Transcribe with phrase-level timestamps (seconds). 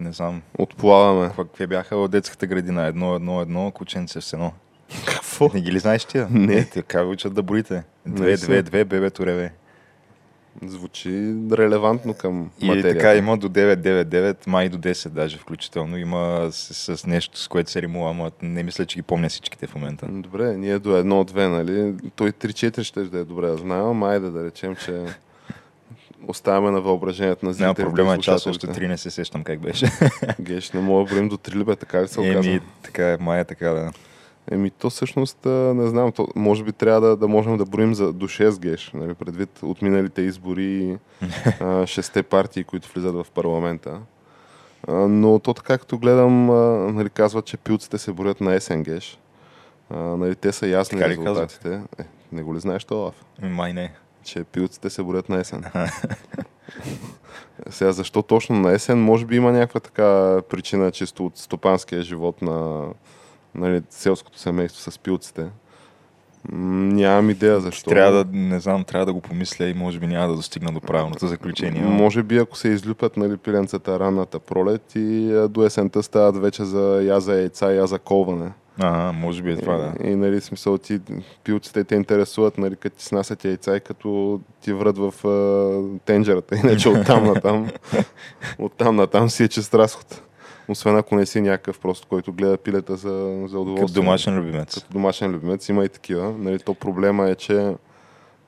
[0.00, 0.42] Не знам.
[0.58, 1.30] Отплаваме.
[1.36, 2.86] Какви бяха в детската градина?
[2.86, 4.52] Едно, едно, едно, кученце в едно.
[5.06, 5.50] Какво?
[5.54, 6.28] Не ги ли знаеш тия?
[6.30, 6.54] Не.
[6.54, 7.82] Е, така учат да борите.
[8.06, 9.52] Две, две, две, бебето реве.
[10.66, 12.88] Звучи релевантно към материята.
[12.88, 15.98] И така има до 999, май до 10 даже включително.
[15.98, 19.66] Има с, с нещо, с което се римува, ама не мисля, че ги помня всичките
[19.66, 20.06] в момента.
[20.10, 21.94] Добре, ние до едно две, нали?
[22.16, 25.04] Той 3-4 ще да е добре да знаем, да, да речем, че
[26.28, 27.82] оставяме на въображението на зрителите.
[27.82, 29.86] Няма проблема, че аз още три не се сещам как беше.
[30.40, 32.50] Геш, не мога да броим до три ли бе, така ли се оказва?
[32.50, 33.92] Еми, така е, мая така да.
[34.50, 38.12] Еми, то всъщност, не знам, то, може би трябва да, да можем да броим за
[38.12, 40.96] до 6 геш, нали, предвид от миналите избори и
[41.86, 44.00] шесте партии, които влизат в парламента.
[44.88, 46.54] А, но то така, като гледам, а,
[46.92, 49.18] нали, казват, че пилците се борят на есен геш.
[49.90, 51.82] А, нали, те са ясни така резултатите.
[51.98, 53.12] Е, не го ли знаеш това?
[53.42, 53.92] Май не
[54.30, 55.64] че пилците се борят на есен.
[57.70, 59.02] Сега, защо точно на есен?
[59.02, 62.86] Може би има някаква така причина чисто от стопанския живот на
[63.54, 65.46] нали, селското семейство с пилците.
[66.52, 67.90] Нямам идея защо.
[67.90, 70.80] Трябва да, не знам, трябва да го помисля и може би няма да достигна до
[70.80, 71.82] правилното заключение.
[71.82, 77.02] Може би ако се излюпят нали, пиленцата ранната пролет и до есента стават вече за
[77.02, 78.52] я за яйца, я за колване.
[78.80, 79.92] Ага, може би е това, да.
[80.04, 81.00] И, и нали, смисъл, ти
[81.44, 86.56] пилците те интересуват, нали, като ти снасят яйца и като ти врат в а, тенджерата.
[86.64, 87.70] Иначе оттам натам,
[88.58, 90.22] оттам натам си е чист разход.
[90.68, 93.86] Освен ако не си някакъв просто, който гледа пилета за, за удоволствие.
[93.86, 94.74] Като домашен любимец.
[94.74, 96.32] Като домашен любимец има и такива.
[96.38, 97.74] Нали, то проблема е, че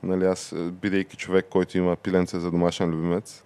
[0.02, 3.44] нали, аз, бидейки човек, който има пиленце за домашен любимец,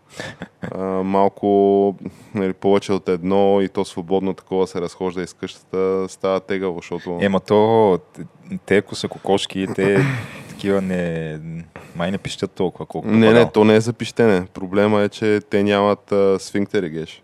[0.71, 1.97] а, малко
[2.34, 7.19] нали, повече от едно и то свободно такова се разхожда из къщата, става тегаво, защото...
[7.22, 7.99] Ема то,
[8.67, 9.99] те ако са кокошки, те
[10.49, 11.39] такива не...
[11.97, 14.47] Май не пищат толкова, колкото Не, не, то не е за пищене.
[14.55, 17.23] Проблема е, че те нямат а, сфинктери, геш.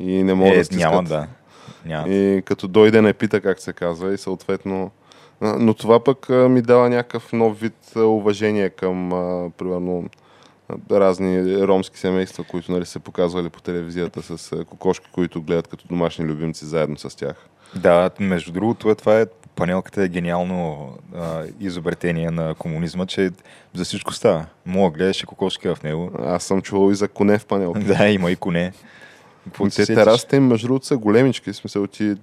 [0.00, 0.90] И не могат е, да стискат.
[0.90, 1.26] Нямат, да.
[1.86, 2.08] Нямат.
[2.10, 4.90] И като дойде не пита как се казва и съответно
[5.40, 9.10] но това пък ми дава някакъв нов вид уважение към,
[9.58, 10.04] примерно,
[10.90, 16.24] разни ромски семейства, които нали, се показвали по телевизията с кокошки, които гледат като домашни
[16.24, 17.48] любимци заедно с тях.
[17.76, 23.30] Да, между другото, това е панелката е гениално а, изобретение на комунизма, че
[23.74, 24.46] за всичко става.
[24.66, 26.10] Мога гледаш кокошки в него.
[26.18, 27.86] Аз съм чувал и за коне в панелката.
[27.98, 28.72] да, има и коне.
[29.76, 31.52] Те терасите им, между другото, са големички.
[31.52, 32.14] В смисъл, ти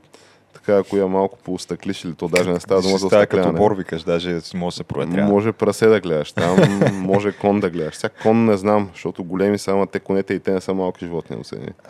[0.66, 3.52] така, ако я малко поостъклиш или то даже не става дума за остъкляване.
[3.52, 5.30] като бор, викаш, даже може да се проветрява.
[5.30, 6.58] Може прасе да гледаш, там
[6.94, 7.96] може кон да гледаш.
[7.96, 11.06] Сега кон не знам, защото големи са, ама те конете и те не са малки
[11.06, 11.38] животни.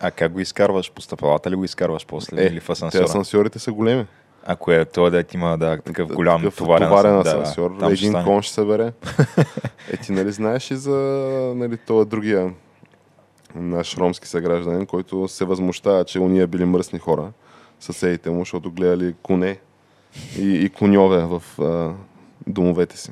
[0.02, 0.92] А как го изкарваш?
[0.92, 2.44] По стъпалата ли го изкарваш после?
[2.44, 3.06] Е, или в асансьора?
[3.06, 4.06] Те асансьорите са големи.
[4.46, 8.24] Ако е това да има да, такъв голям такъв товарен, товарен асансьор, да, един ще
[8.24, 8.92] кон ще събере.
[9.92, 10.92] е, ти нали знаеш и за
[11.56, 12.54] нали, това другия
[13.56, 17.32] наш ромски съгражданин, който се възмущава, че уния били мръсни хора
[17.82, 19.58] съседите му, защото гледали коне
[20.40, 21.94] и, и коньове в а,
[22.48, 23.12] домовете си.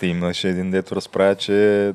[0.00, 1.92] Те имаше един дето разправя, че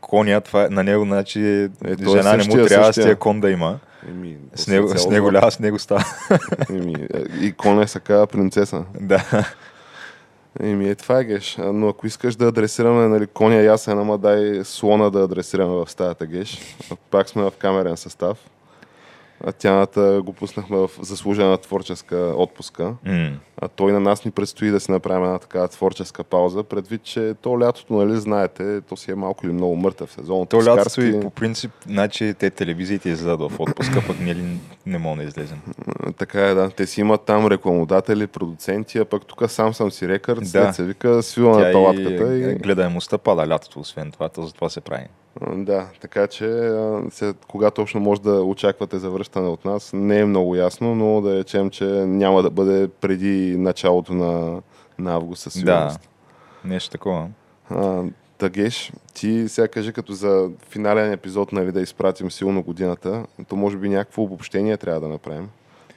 [0.00, 2.92] коня, това, е- на него, значи, е, жена е същия, не му трябва същия.
[2.92, 3.78] с тия кон да има.
[4.08, 6.04] Еми, с, него, с, него лява, с него става.
[6.70, 6.94] Еми,
[7.40, 8.84] и коня е сака принцеса.
[9.00, 9.52] Да.
[10.60, 11.56] Еми, е това е геш.
[11.58, 16.26] Но ако искаш да адресираме нали, коня ясен, ама дай слона да адресираме в стаята
[16.26, 16.58] геш.
[17.10, 18.38] Пак сме в камерен състав.
[19.58, 22.94] Тяната го пуснахме в заслужена творческа отпуска.
[23.06, 23.32] Mm.
[23.58, 27.34] А той на нас ни предстои да си направим една такава творческа пауза, предвид, че
[27.42, 30.46] то лятото, нали знаете, то си е малко или много мъртъв сезон.
[30.46, 34.36] То лятото и по принцип, значи те телевизиите излизат в отпуска, пък ние
[34.86, 35.60] не мога да излезем.
[36.18, 36.70] Така е, да.
[36.70, 40.72] Те си имат там рекламодатели, продуценти, а пък тук сам съм си рекърд, да.
[40.72, 42.34] се вика свила на палатката.
[42.34, 42.54] И...
[42.54, 45.06] Гледаемостта пада лятото, освен това, то за това се прави.
[45.56, 46.72] Да, така че
[47.10, 51.38] се, кога точно може да очаквате завръщане от нас, не е много ясно, но да
[51.38, 54.62] речем, че няма да бъде преди началото на,
[54.98, 56.00] на август със Да, сигурност.
[56.64, 57.28] нещо такова.
[57.70, 58.02] А,
[58.38, 63.76] Тагеш, ти сега кажи като за финален епизод, нали, да изпратим силно годината, то може
[63.76, 65.48] би някакво обобщение трябва да направим.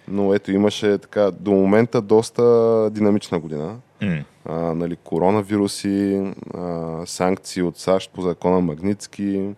[0.08, 2.44] Но ето имаше така до момента доста
[2.92, 3.76] динамична година.
[4.02, 4.24] М.
[4.52, 6.24] А, нали, коронавируси,
[6.54, 9.50] а, санкции от САЩ по закона Магницки,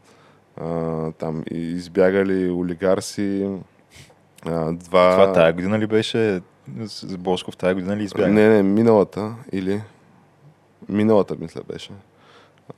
[0.57, 3.49] а, там избягали олигарси,
[4.45, 5.11] а, два...
[5.11, 6.41] Това тая година ли беше?
[6.85, 8.27] С Бошков тая година ли избяга?
[8.27, 9.81] Не, не, миналата или...
[10.89, 11.91] Миналата, мисля, беше.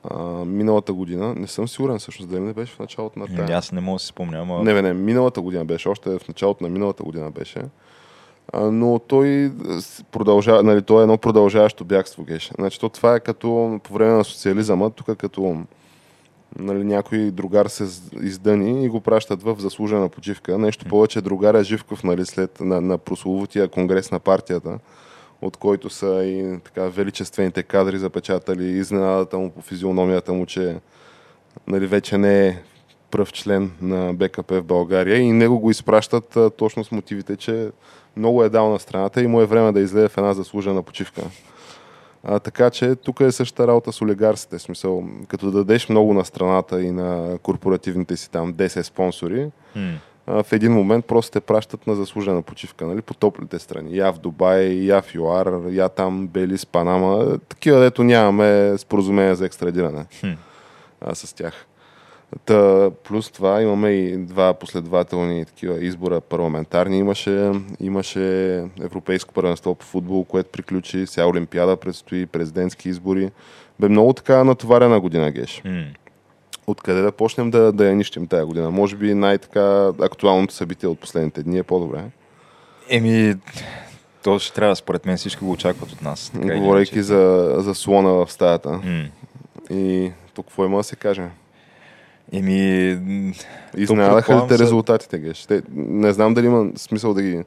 [0.04, 3.58] А, миналата година, не съм сигурен всъщност дали не беше в началото на тая.
[3.58, 4.64] Аз не мога да си спомня, ама...
[4.64, 7.62] Не, бе, не, миналата година беше, още в началото на миналата година беше.
[8.54, 12.52] Но той с- продължава, нали, то е едно продължаващо бягство, геш.
[12.56, 15.64] Значи, то това е като по време на социализъма, тук като
[16.60, 17.84] нали, някой другар се
[18.22, 20.58] издъни и го пращат в заслужена почивка.
[20.58, 24.80] Нещо повече другаря Живков, нали, след на, на прословутия конгрес на партията,
[25.42, 30.76] от който са и така величествените кадри запечатали изненадата му по физиономията му, че
[31.68, 32.58] нали, вече не е
[33.14, 37.72] пръв член на БКП в България и него го изпращат а, точно с мотивите, че
[38.18, 41.22] много е дал на страната и му е време да излезе в една заслужена почивка.
[42.24, 44.60] А, така че тук е същата работа с олигарсите.
[44.60, 49.52] Смисъл, като дадеш много на страната и на корпоративните си там 10 спонсори,
[50.28, 53.98] а, в един момент просто те пращат на заслужена почивка, нали, по топлите страни.
[53.98, 59.46] Я в Дубай, я в ЮАР, я там Белис, Панама, такива, дето нямаме споразумение за
[59.46, 60.06] екстрадиране
[61.02, 61.68] а, с тях.
[62.46, 66.98] Та, плюс това имаме и два последователни такива избора парламентарни.
[66.98, 71.08] Имаше, имаше Европейско първенство по футбол, което приключи.
[71.08, 73.32] Сега Олимпиада предстои, президентски избори.
[73.80, 75.62] Бе много така натоварена година, Геш.
[75.66, 75.84] М.
[76.68, 78.72] Откъде да почнем да, да я нищим тази година?
[78.72, 82.04] Може би най-така актуалното събитие от последните дни е по-добре.
[82.90, 83.36] Еми,
[84.24, 86.32] то ще трябва, според мен всички го очакват от нас.
[86.42, 88.72] така Говорейки за, за слона в стаята.
[88.72, 89.06] М.
[89.70, 91.30] И тук какво има да се каже?
[92.32, 92.98] Еми,
[93.78, 95.46] Изненадаха ли те резултатите, Геш?
[95.46, 97.44] Те, не знам дали има смисъл да ги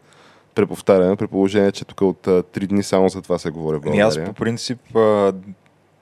[0.55, 2.20] преповтаряме, при положение, че тук от
[2.52, 4.34] три дни само за това се говори в Ами аз България.
[4.34, 5.32] по принцип а,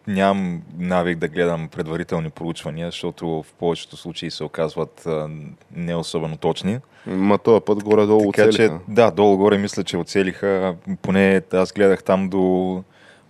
[0.06, 5.28] нямам навик да гледам предварителни проучвания, защото в повечето случаи се оказват а,
[5.76, 6.78] не особено точни.
[7.06, 8.78] Ма този път горе-долу Така че, оцелиха.
[8.88, 10.74] да, долу-горе мисля, че оцелиха.
[11.02, 12.82] Поне аз гледах там до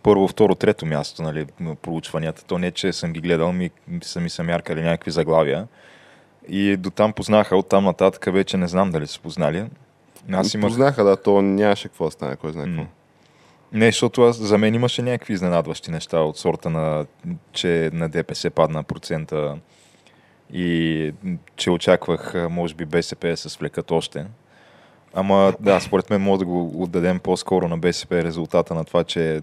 [0.04, 2.44] първо, второ, трето място, нали, на проучванията.
[2.44, 3.70] То не, че съм ги гледал, ми
[4.02, 5.68] са ми са мяркали някакви заглавия.
[6.48, 9.64] И до там познаха, от там нататък вече не знам дали са познали.
[10.32, 10.70] Аз имах...
[10.70, 12.84] Познаха, да, то нямаше какво да стане, кой знае какво.
[13.72, 17.06] Не, защото аз, за мен имаше някакви изненадващи неща от сорта на,
[17.52, 19.56] че на ДПС падна процента
[20.52, 21.12] и
[21.56, 24.26] че очаквах, може би, БСП да се свлекат още.
[25.14, 29.42] Ама да, според мен може да го отдадем по-скоро на БСП резултата на това, че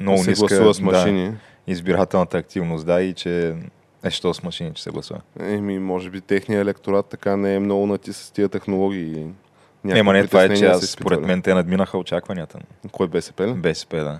[0.00, 1.32] много се ниска гласува с да, машини.
[1.66, 3.54] избирателната активност, да, и че
[4.04, 5.20] е, що с машини, че се гласува.
[5.40, 9.26] Еми, може би техният електорат така не е много нати с тия технологии.
[9.84, 12.58] Не, ма не, това е, че аз, според мен те надминаха очакванията.
[12.92, 13.54] Кой БСП ли?
[13.54, 14.18] БСП, да.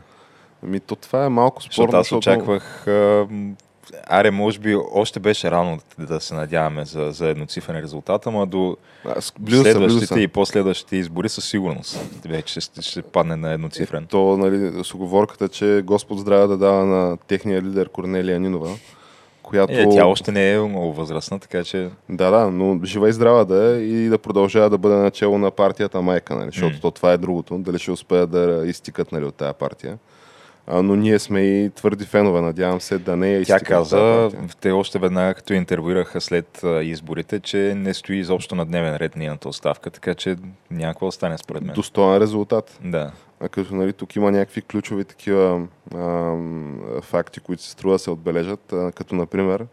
[0.65, 2.19] Ами то това е малко Защото спорно, аз защото...
[2.19, 2.87] очаквах...
[2.87, 3.27] А,
[4.07, 8.77] аре, може би още беше рано да, се надяваме за, за едноцифрен резултат, ама до
[9.17, 10.21] Аз, близо са, близо следващите са.
[10.21, 14.07] и последващите избори със сигурност вече ще, ще падне на едноцифрен.
[14.07, 18.71] То, нали, с оговорката, че Господ здраве да дава на техния лидер Корнелия Нинова,
[19.43, 19.73] която...
[19.73, 23.45] Е, тя още не е много възрастна, така че Да, да, но жива и здрава
[23.45, 26.81] да е и да продължава да бъде начало на партията майка, нали, защото М.
[26.81, 27.59] то това е другото.
[27.59, 29.99] Дали ще успеят да изтикат нали, от тази партия.
[30.67, 33.69] А, но ние сме и твърди фенове, надявам се да не я тя изтикат от
[33.69, 38.97] каза, те още веднага като интервюираха след а, изборите, че не стои изобщо на дневен
[38.97, 40.37] ред нейната оставка, така че
[40.71, 41.75] няма какво да стане според мен.
[41.75, 42.79] Достоен резултат.
[42.85, 43.13] Да.
[43.41, 48.11] А като нали, тук има някакви ключови такива ам, факти, които се струва да се
[48.11, 49.67] отбележат, а, като например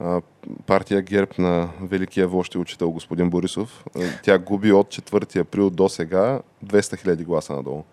[0.00, 0.20] а,
[0.66, 5.70] партия ГЕРБ на великия вожд и учител господин Борисов, а, тя губи от 4 април
[5.70, 7.84] до сега 200 000 гласа надолу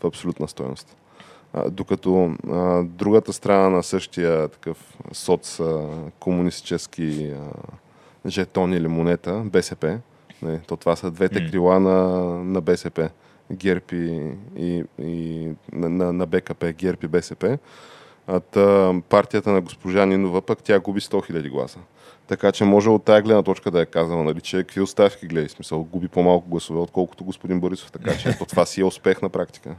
[0.00, 0.96] в абсолютна стоеност.
[1.70, 5.88] Докато а, другата страна на същия такъв соц а,
[6.20, 7.50] комунистически а,
[8.26, 9.98] жетон или монета, БСП,
[10.42, 11.98] не, то това са двете крила на,
[12.44, 13.10] на БСП.
[13.52, 17.58] ГЕРБ и, и, и на, на, на БКП, ГЕРБ и БСП.
[18.26, 21.78] А та, партията на госпожа Нинова пък тя губи 100 000 гласа.
[22.26, 25.48] Така че може от тази гледна точка да е казала, нали, че какви оставки гледай,
[25.48, 27.92] смисъл, губи по-малко гласове, отколкото господин Борисов.
[27.92, 29.74] Така че ето, това си е успех на практика.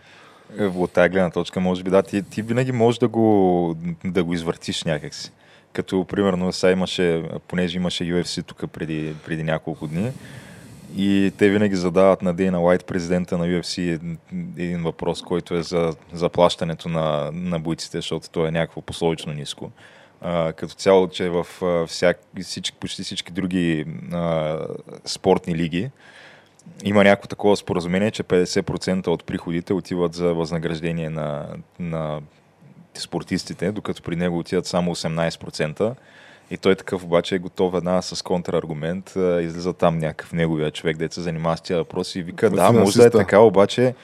[0.60, 4.24] Е, От тази гледна точка, може би, да, ти, ти винаги можеш да го, да
[4.24, 5.32] го извъртиш някакси.
[5.74, 10.12] Като примерно сега имаше, понеже имаше UFC тук преди, преди няколко дни,
[10.98, 14.00] и те винаги задават на Дейна Лайт, президента на UFC,
[14.58, 19.72] един въпрос, който е за заплащането на, на бойците, защото то е някакво пословично ниско.
[20.22, 21.46] А, като цяло, че в
[21.88, 24.58] всяк, всички, почти всички други а,
[25.06, 25.90] спортни лиги
[26.84, 31.46] има някакво такова споразумение, че 50% от приходите отиват за възнаграждение на,
[31.80, 32.20] на
[32.94, 35.96] спортистите, докато при него отиват само 18%.
[36.52, 39.14] И той такъв обаче е готов една с контраргумент.
[39.42, 43.00] Излиза там някакъв неговия човек, да се занимава с тия въпроси и вика, да, може
[43.00, 43.96] да е така, обаче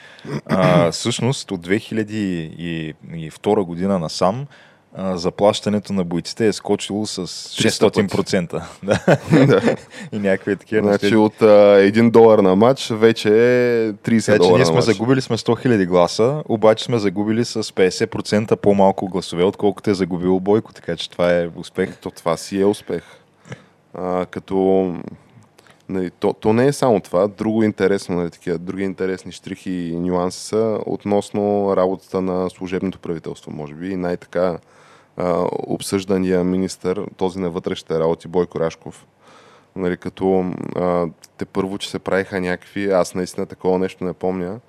[0.45, 4.47] а, всъщност от 2002 година насам
[4.97, 8.61] заплащането на бойците е скочило с 600%.
[9.45, 9.75] да.
[10.11, 14.57] и някакви такива Значи от а, 1 долар на матч вече е 30 значи, долара
[14.57, 19.89] ние сме загубили сме 100 000 гласа, обаче сме загубили с 50% по-малко гласове, отколкото
[19.89, 21.97] е загубил Бойко, така че това е успех.
[21.97, 23.03] То това си е успех.
[23.93, 24.95] А, като
[25.89, 27.27] Нали, то, то не е само това.
[27.27, 33.51] Друго интересно, нали, такива, други интересни штрихи и нюанси са относно работата на служебното правителство,
[33.51, 33.89] може би.
[33.89, 34.57] И най-така
[35.67, 39.07] обсъждания министър, този на вътрешните работи, Бойко Рашков.
[39.75, 41.07] Нали, като а,
[41.37, 44.59] те първо, че се правиха някакви, аз наистина такова нещо не помня.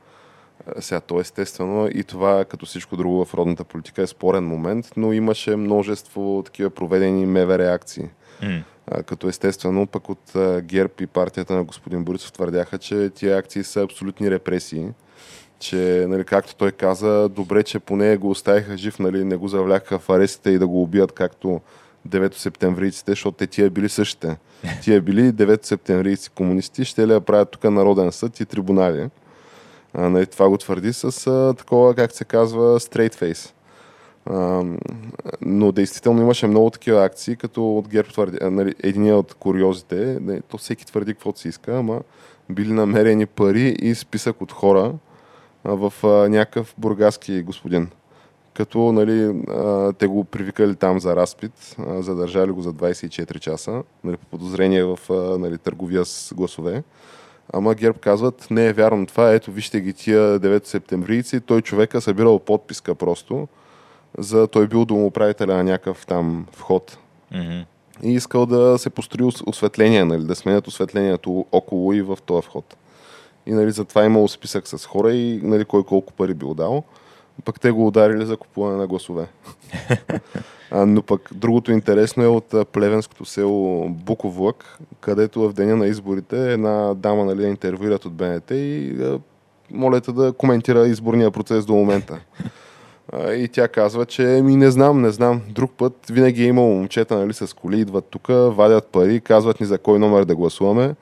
[0.78, 5.12] Сега то естествено и това, като всичко друго в родната политика, е спорен момент, но
[5.12, 8.08] имаше множество такива проведени МВ реакции.
[8.42, 8.62] Mm.
[8.86, 13.38] А, като естествено пък от а, ГЕРБ и партията на господин Борисов твърдяха, че тия
[13.38, 14.88] акции са абсолютни репресии
[15.58, 19.98] че, нали, както той каза, добре, че поне го оставиха жив, нали, не го завляха
[19.98, 21.60] в арестите и да го убият, както
[22.08, 24.36] 9 септемврийците, защото те тия били същите.
[24.82, 29.08] Тия били 9 септемврийци комунисти, ще ли да правят тук Народен съд и трибунали.
[29.94, 32.78] А, нали, това го твърди с а, такова, как се казва.
[34.26, 34.64] А,
[35.40, 40.18] но действително имаше много такива акции, като от ГЕРБ твърди, а, нали, единия от куриозите,
[40.20, 42.00] нали, то всеки твърди каквото си иска, ама
[42.50, 44.92] били намерени пари и списък от хора,
[45.64, 45.92] в
[46.28, 47.88] някакъв бургаски господин.
[48.54, 49.42] Като нали,
[49.98, 54.98] те го привикали там за разпит, задържали го за 24 часа, нали, по подозрение в
[55.38, 56.82] нали, търговия с гласове.
[57.52, 62.00] Ама ГЕРБ казват, не е вярно това, ето вижте ги тия 9 септемврийци, той човека
[62.00, 63.48] събирал подписка просто,
[64.18, 66.98] за той бил домоуправителя на някакъв там вход.
[67.34, 67.64] Mm-hmm.
[68.02, 72.76] И искал да се построи осветление, нали, да сменят осветлението около и в този вход.
[73.48, 76.82] И нали, затова имало списък с хора и нали, кой колко пари бил дал.
[77.44, 79.26] Пък те го ударили за купуване на гласове.
[80.70, 86.52] а, но пък другото интересно е от плевенското село Буковлък, където в деня на изборите
[86.52, 89.18] една дама нали, интервюират от БНТ и а,
[89.70, 92.20] молете да коментира изборния процес до момента.
[93.16, 95.40] И тя казва, че ми не знам, не знам.
[95.48, 99.66] Друг път винаги е имало момчета нали, с коли, идват тук, вадят пари, казват ни
[99.66, 100.94] за кой номер да гласуваме.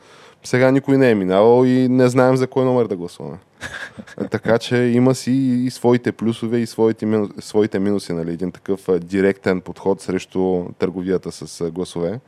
[0.45, 3.38] Сега никой не е минавал и не знаем за кой номер да гласуваме.
[4.31, 8.12] така че има си и своите плюсове и своите, мину, своите минуси.
[8.12, 8.33] Нали?
[8.33, 12.21] Един такъв директен подход срещу търговията с гласове.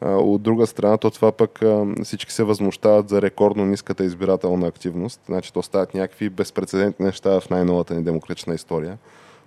[0.00, 1.60] От друга страна, то това пък
[2.02, 5.20] всички се възмущават за рекордно ниската избирателна активност.
[5.26, 8.98] Значи то стават някакви безпредседентни неща в най-новата ни демократична история.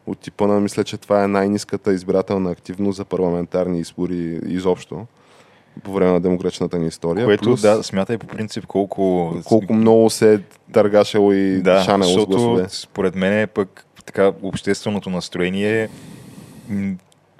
[0.07, 5.05] От типа на мисля, че това е най-ниската избирателна активност за парламентарни избори изобщо
[5.83, 7.25] по време на демократичната ни история.
[7.25, 9.33] Което, Плюс, да, смятай по принцип колко...
[9.45, 10.41] Колко много се
[10.73, 12.65] търгашало и да, шанело с гласове.
[12.69, 15.89] според мен е пък така общественото настроение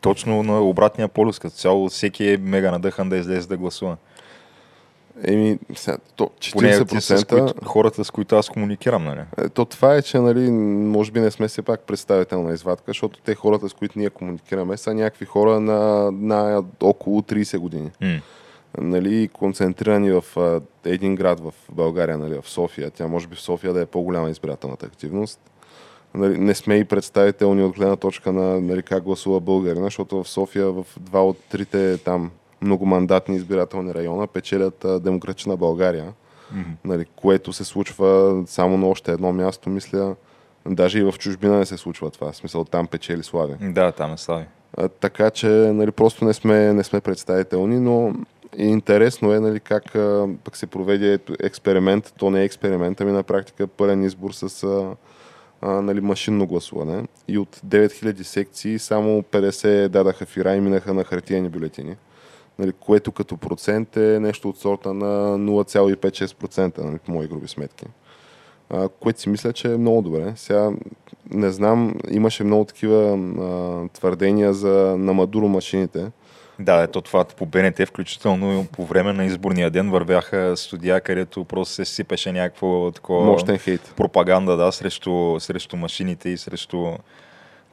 [0.02, 1.40] точно на обратния полюс.
[1.40, 3.98] Като цяло всеки е мега надъхан да излезе да гласува.
[5.24, 6.88] Еми, сега, то 40%...
[6.88, 9.20] Поне с които, хората, с които аз комуникирам, нали?
[9.38, 13.20] Е, то това е, че, нали, може би не сме все пак представителна извадка, защото
[13.20, 17.92] те хората, с които ние комуникираме, са някакви хора на, на около 30 години.
[18.02, 18.22] Mm.
[18.78, 22.92] Нали, концентрирани в а, един град в България, нали, в София.
[22.92, 25.40] Тя може би в София да е по-голяма избирателната активност.
[26.14, 30.30] Нали, не сме и представителни от гледна точка на нали, как гласува българина, защото в
[30.30, 36.14] София в два от трите там многомандатни избирателни района печелят а, Демократична България,
[36.54, 36.64] mm-hmm.
[36.86, 40.16] нали, което се случва само на още едно място, мисля.
[40.66, 42.32] Даже и в чужбина не се случва това.
[42.32, 43.56] В смисъл там печели Слави.
[43.62, 44.46] Да, там е Слави.
[44.78, 48.14] А, така че нали, просто не сме, не сме представителни, но
[48.58, 52.14] интересно е нали, как а, пък се проведе експеримент.
[52.18, 54.96] То не е експеримент, ами на практика пълен избор с а,
[55.62, 57.04] а, нали, машинно гласуване.
[57.28, 61.96] И от 9000 секции само 50 дадаха фира и минаха на хартиени бюлетини
[62.60, 67.86] нали, което като процент е нещо от сорта на 0,5-6%, нали, по мои груби сметки.
[68.70, 70.34] а, което си мисля, че е много добре.
[70.36, 70.72] Сега
[71.32, 76.12] не знам, имаше много такива а, твърдения за на Мадуро машините.
[76.60, 81.74] Да, ето това по БНТ, включително по време на изборния ден вървяха студия, където просто
[81.74, 83.94] се сипеше някакво такова Мощен хейт.
[83.98, 86.86] пропаганда да, срещу, срещу машините и срещу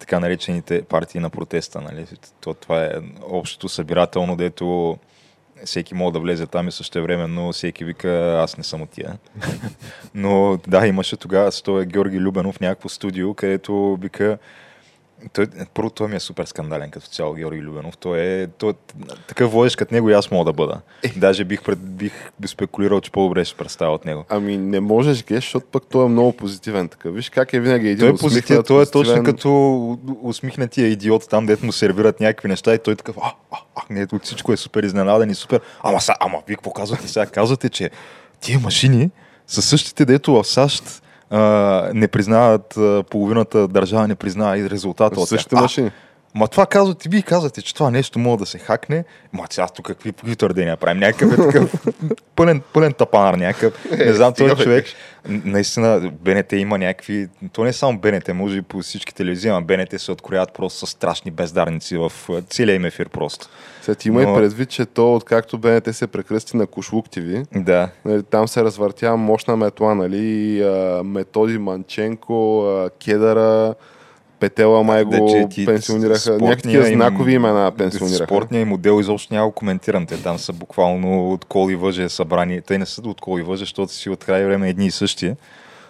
[0.05, 1.81] така наречените партии на протеста.
[1.81, 2.07] Нали?
[2.41, 2.91] То, това е
[3.23, 4.99] общото събирателно, дето
[5.65, 8.91] всеки може да влезе там и също време, но всеки вика, аз не съм от
[8.91, 9.19] тия.
[10.15, 14.39] но да, имаше тогава, той е Георги Любенов в някакво студио, където вика,
[15.33, 17.97] той, първо, той ми е супер скандален като цяло, Георги Любенов.
[17.97, 18.75] Той е, той е
[19.29, 20.81] такъв водещ като него и аз мога да бъда.
[21.03, 21.09] Е.
[21.17, 22.13] Даже бих, пред, бих
[22.47, 24.25] спекулирал, че по-добре ще представя от него.
[24.29, 27.15] Ами не можеш, геш, защото пък той е много позитивен такъв.
[27.15, 31.47] Виж как е винаги един Той е позитивен, той е точно като усмихнатия идиот там,
[31.47, 34.53] дето му сервират някакви неща и той е такъв, а, а, а, не, от всичко
[34.53, 35.61] е супер изненаден и супер.
[35.83, 37.27] Ама, са, ама, вие какво казвате сега?
[37.27, 37.91] Казвате, че
[38.41, 39.11] тия машини
[39.47, 45.21] са същите, дето в САЩ а, не признават, а, половината държава не признава и резултата
[45.21, 45.91] от Същите машини.
[46.37, 49.05] Ма това казвате, вие казвате, че това нещо може да се хакне.
[49.33, 51.01] Ма сега тук какви, твърдения правим?
[51.01, 51.87] Някакъв е такъв
[52.37, 53.91] пълен, пълен тапанар някакъв.
[53.99, 54.87] Не знам, този човек.
[55.29, 57.29] Наистина, БНТ има някакви...
[57.53, 60.87] То не е само БНТ, може и по всички телевизии, ама БНТ се открояват просто
[60.87, 62.13] с страшни бездарници в
[62.49, 63.49] целия им ефир просто.
[63.99, 64.33] Ти има Но...
[64.33, 67.89] и предвид, че то, откакто БНТ се прекръсти на Кушлук ТВ, да.
[68.05, 70.63] нали, там се развъртя мощна метла, нали,
[71.05, 73.75] Методи Манченко, а, Кедъра,
[74.45, 76.39] Петела май го ти, пенсионираха.
[76.39, 78.25] Някакви знакови имена пенсионираха.
[78.25, 80.07] Спортният модел изобщо няма го коментирам.
[80.07, 82.61] Те там са буквално от кол и въже събрани.
[82.61, 85.35] Те не са от кол и въже, защото си от край време едни и същи.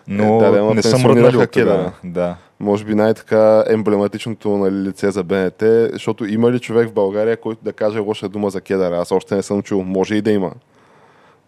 [0.08, 1.92] Но е, да, да, не съм мръднали от да.
[2.04, 2.36] да.
[2.60, 7.64] Може би най-така емблематичното нали, лице за БНТ, защото има ли човек в България, който
[7.64, 8.98] да каже лоша дума за Кедъра?
[8.98, 9.82] Аз още не съм чул.
[9.82, 10.50] Може и да има.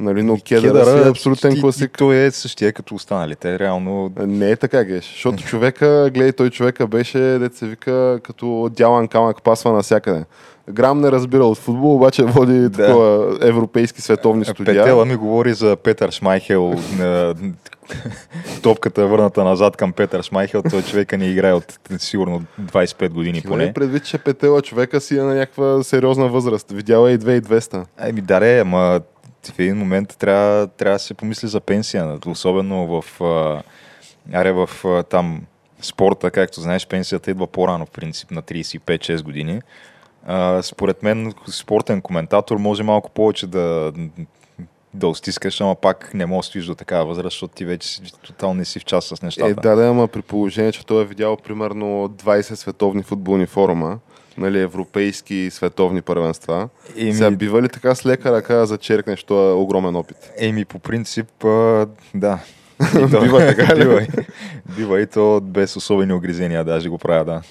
[0.00, 1.99] Нали, но Кедъра, е абсолютен класик.
[1.99, 4.12] Той е същия като останалите, реално.
[4.19, 5.05] Не е така, геш.
[5.05, 10.25] Защото човека, гледай, той човека беше, деца се вика, като дялан камък пасва навсякъде.
[10.71, 12.71] Грам не разбира от футбол, обаче води да.
[12.71, 14.83] такова европейски световни студия.
[14.83, 16.75] Петела ми говори за Петър Шмайхел,
[18.62, 23.65] топката върната назад към Петър Шмайхел, той човека не играе от сигурно 25 години поне.
[23.65, 26.71] Не предвид, че Петела човека си е на някаква сериозна възраст.
[26.71, 27.85] Видяла е и 2200.
[27.99, 29.00] Ами даре, ама
[29.52, 33.21] в един момент трябва, трябва да се помисли за пенсия, особено в,
[34.32, 34.69] аре, в
[35.11, 35.43] там
[35.82, 39.61] спорта, както знаеш, пенсията идва по-рано, в принцип, на 35-6 години.
[40.26, 43.93] А, според мен, спортен коментатор може малко повече да,
[44.95, 48.54] да остискаш, ама пак не можеш да стоиш до такава възраст, защото ти вече тотално
[48.54, 49.50] не си в част с нещата.
[49.50, 53.99] Е, да, да, ама при положение, че той е видял примерно 20 световни футболни форума,
[54.39, 56.69] нали, европейски и световни първенства.
[56.97, 57.15] Еми...
[57.15, 60.33] Сега бива ли така с лека ръка да зачеркнеш този огромен опит?
[60.39, 62.39] Еми, по принцип, а, да.
[63.11, 63.81] то, бива така ли?
[63.81, 64.07] бива, и,
[64.77, 67.43] бива и то без особени огризения, даже го правя, да.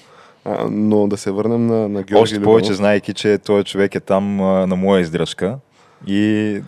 [0.44, 4.00] А, но да се върнем на, на Георги Още повече, знайки, че този човек е
[4.00, 5.58] там а, на моя издръжка
[6.06, 6.60] и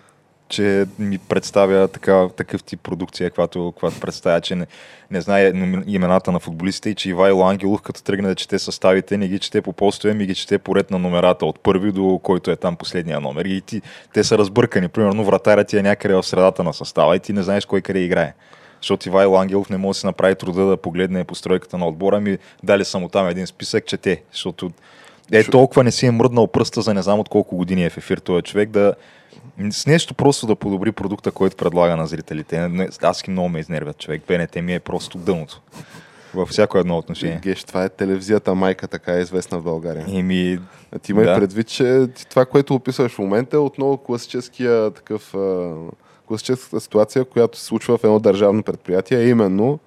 [0.48, 4.66] че ми представя така, такъв тип продукция, която, която представя, че не,
[5.10, 5.52] не знае
[5.86, 9.62] имената на футболистите и че Ивайло Ангелов, като тръгне да чете съставите, не ги чете
[9.62, 12.76] по постове, ми ги чете по ред на номерата от първи до който е там
[12.76, 13.44] последния номер.
[13.44, 13.82] И ти,
[14.12, 14.88] те са разбъркани.
[14.88, 17.98] Примерно вратарят ти е някъде в средата на състава и ти не знаеш кой къде
[17.98, 18.34] играе.
[18.80, 22.38] Защото Ивайло Ангелов не може да си направи труда да погледне постройката на отбора, ми
[22.62, 24.22] дали само там един списък, чете.
[24.32, 24.70] Защото
[25.32, 27.98] е, толкова не си е мръднал пръста за не знам от колко години е в
[27.98, 28.94] ефир този човек да,
[29.70, 32.70] с нещо просто да подобри продукта, който предлага на зрителите.
[33.02, 34.22] Аз ги много ме изнервят човек.
[34.28, 35.60] БНТ ми е просто дъното.
[36.34, 37.40] Във всяко едно отношение.
[37.42, 40.04] Геш, това е телевизията майка, така е известна в България.
[40.08, 40.58] Еми,
[41.02, 41.34] ти имай да.
[41.34, 45.34] предвид, че това, което описваш в момента е отново класическия такъв
[46.26, 49.78] класическата ситуация, която се случва в едно държавно предприятие, а именно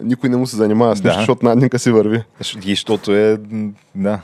[0.00, 1.20] никой не му се занимава с нещо, да.
[1.20, 2.22] защото надника си върви.
[2.64, 3.38] И защото е,
[3.94, 4.20] да,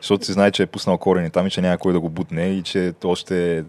[0.00, 2.46] защото си знае, че е пуснал корени там и че няма кой да го бутне
[2.46, 3.64] и че още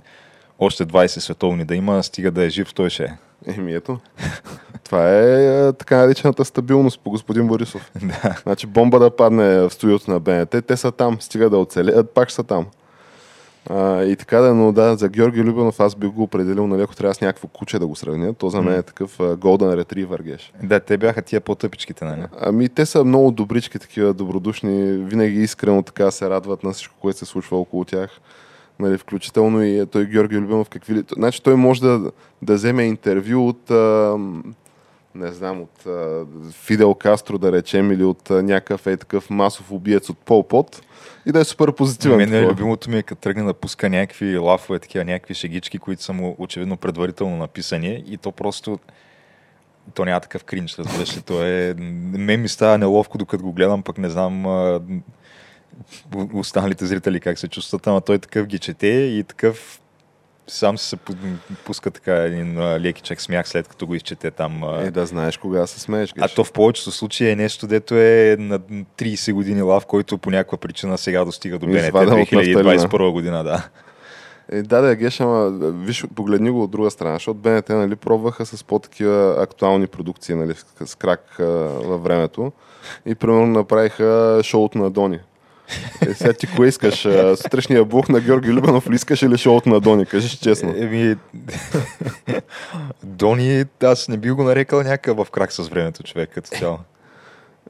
[0.60, 3.18] още 20 световни да има, стига да е жив, той ще е.
[3.58, 4.00] Еми ето.
[4.84, 7.92] Това е, е така наречената стабилност по господин Борисов.
[8.02, 8.42] да.
[8.44, 12.32] Значи бомба да падне в студиото на БНТ, те са там, стига да оцелеят, пак
[12.32, 12.66] са там.
[13.70, 16.96] А, и така да, но да, за Георги Любенов аз бих го определил, нали, ако
[16.96, 20.24] трябва с някакво куче да го сравня, то за мен е такъв uh, Golden Retriever
[20.24, 20.54] геш.
[20.63, 22.24] Да, те бяха тия по-тъпичките, нали?
[22.42, 27.20] Ами те са много добрички, такива добродушни, винаги искрено така се радват на всичко, което
[27.20, 28.20] се случва около тях.
[28.80, 31.04] Нали, включително и той Георги Любимов какви ли...
[31.12, 34.18] Значи той може да, да вземе интервю от а,
[35.16, 39.72] не знам, от а, Фидел Кастро, да речем, или от а, някакъв е такъв масов
[39.72, 40.82] убиец от Пол Пот
[41.26, 42.18] и да е супер позитивен.
[42.18, 46.04] Мен е любимото ми е като тръгне да пуска някакви лафове, такива някакви шегички, които
[46.04, 48.80] са му очевидно предварително написани и то просто
[49.94, 51.22] то няма такъв кринч, разбираш ли.
[51.22, 51.74] То е...
[52.18, 54.82] Мен ми става неловко, докато го гледам, пък не знам а,
[56.34, 59.80] останалите зрители как се чувстват, ама той такъв ги чете и такъв
[60.48, 60.98] сам се
[61.66, 64.64] пуска така един лекичък смях след като го изчете там.
[64.64, 66.14] Е, да знаеш кога се смееш.
[66.20, 70.32] А то в повечето случаи е нещо, дето е на 30 години лав, който по
[70.32, 73.70] някаква причина сега достига до БНТ 2021 година, да.
[74.50, 78.46] Е, да, да, Геш, ама виж, погледни го от друга страна, защото БНТ нали, пробваха
[78.46, 80.54] с по-такива актуални продукции нали,
[80.86, 82.52] с крак а, във времето
[83.06, 85.20] и примерно направиха шоуто на Дони.
[86.08, 87.08] Е, сега ти кое искаш?
[87.36, 90.06] Сутрешния бух на Георги Любенов ли искаш или шоуто на Дони?
[90.06, 90.74] Кажи честно.
[90.78, 91.16] Еми,
[93.04, 96.80] Дони, аз не би го нарекал някакъв в крак с времето човек като цяло.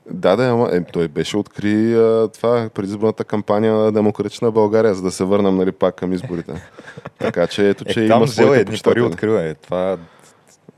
[0.10, 5.02] Да, да, ама е, той беше откри а, това предизборната кампания на Демократична България, за
[5.02, 6.54] да се върнем нали, пак към изборите.
[7.20, 9.44] така че ето, че е, има своите едни пари открива.
[9.44, 9.54] Е.
[9.54, 9.98] Това,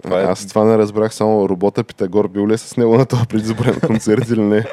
[0.06, 0.24] това е...
[0.24, 4.30] Аз това не разбрах само робота Питагор бил ли с него на този предизборен концерт
[4.30, 4.66] или не.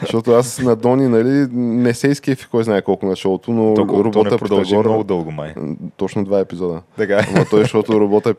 [0.00, 4.04] Защото аз на Дони, нали, не се изкефи кой знае колко на шоуто, но Толкова,
[4.04, 4.84] робота то Питагор...
[4.84, 5.54] много дълго май.
[5.96, 6.82] Точно два епизода.
[6.96, 7.26] Така.
[7.34, 8.34] Ама той, защото робота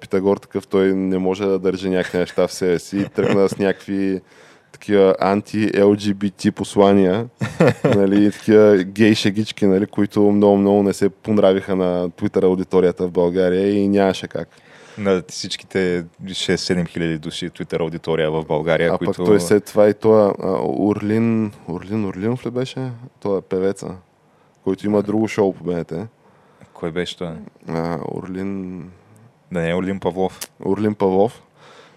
[0.00, 3.06] Питагор такъв, той не може да държи някакви неща в себе си.
[3.14, 4.20] Тръгна с някакви
[4.72, 7.26] такива анти-LGBT послания,
[7.84, 13.72] нали, такива гей шегички, нали, които много-много не се понравиха на Twitter аудиторията в България
[13.72, 14.48] и нямаше как.
[14.98, 19.12] На всичките 6-7 хиляди души Twitter аудитория в България, а които...
[19.12, 20.34] пък той след това и това
[20.78, 22.90] Урлин, Урлин Урлинов ли беше?
[23.20, 23.96] Той е певеца,
[24.64, 25.92] който има друго шоу по БНТ.
[26.72, 27.32] Кой беше той?
[27.68, 28.78] А, Урлин...
[29.52, 30.40] Да не е Урлин Павлов.
[30.64, 31.42] Урлин Павлов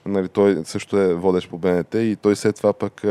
[0.06, 3.08] нали, той също е водещ по БНТ и той след това пък а,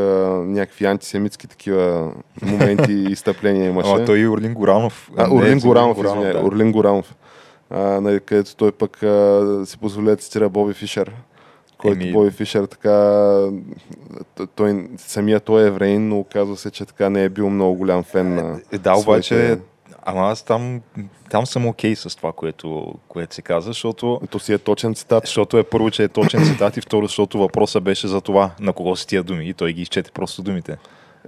[0.46, 3.90] някакви антисемитски такива моменти и изтъпления имаше.
[3.90, 5.10] А, той и Орлин Горанов.
[5.16, 6.44] А, Орлин Горанов, Горанов, да.
[6.44, 7.14] Орлин Горанов.
[7.70, 11.12] А, нали, където той пък а, си позволя да цитира Боби Фишер
[11.78, 12.12] който Еми...
[12.12, 12.92] Боби Фишер така
[14.54, 18.02] той, самия той е евреин, но оказва се, че така не е бил много голям
[18.02, 19.58] фен на е, Да, обаче
[20.02, 20.80] Ама аз там,
[21.30, 24.20] там съм окей okay с това, което, което се каза, защото...
[24.30, 25.24] То си е точен цитат.
[25.26, 28.72] Защото е първо, че е точен цитат и второ, защото въпросът беше за това, на
[28.72, 30.76] кого си тия думи и той ги изчете просто думите.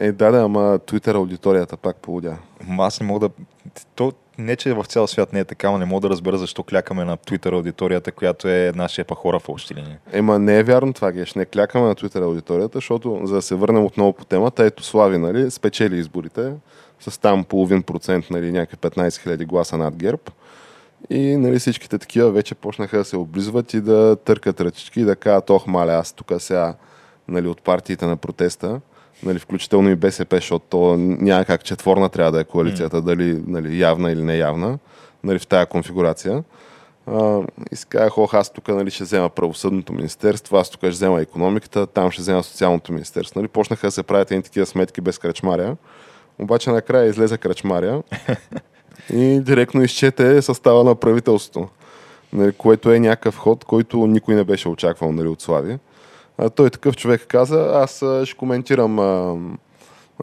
[0.00, 2.36] Е, да, да, ама Twitter аудиторията пак полудя.
[2.78, 3.34] Аз не мога да...
[3.94, 6.62] То, не, че в цял свят не е така, но не мога да разбера защо
[6.62, 9.96] клякаме на Twitter аудиторията, която е нашия па хора в общи линии.
[10.12, 11.34] Ема не е вярно това, Геш.
[11.34, 15.18] Не клякаме на Twitter аудиторията, защото за да се върнем отново по темата, ето Слави,
[15.18, 16.52] нали, спечели изборите
[17.00, 20.22] с там половин процент, нали, някакви 15 000 гласа над ГЕРБ.
[21.10, 25.16] И нали, всичките такива вече почнаха да се облизват и да търкат ръчички и да
[25.16, 26.74] кажат, ох, маля, аз тук сега
[27.28, 28.80] нали, от партиите на протеста,
[29.22, 33.04] нали, включително и БСП, защото то няма как четворна трябва да е коалицията, mm.
[33.04, 34.78] дали нали, явна или неявна,
[35.24, 36.44] нали, в тая конфигурация.
[37.08, 40.88] Uh, и си казах, ох, аз тук нали, ще взема правосъдното министерство, аз тук ще
[40.88, 43.40] взема економиката, там ще взема социалното министерство.
[43.40, 45.76] Нали, почнаха да се правят едни такива сметки без кръчмаря.
[46.38, 48.02] Обаче накрая излезе Крачмаря
[49.12, 51.68] и директно изчете състава на правителството,
[52.32, 55.78] нали, което е някакъв ход, който никой не беше очаквал нали, от Слави.
[56.40, 59.36] А, той такъв човек каза, аз ще коментирам а,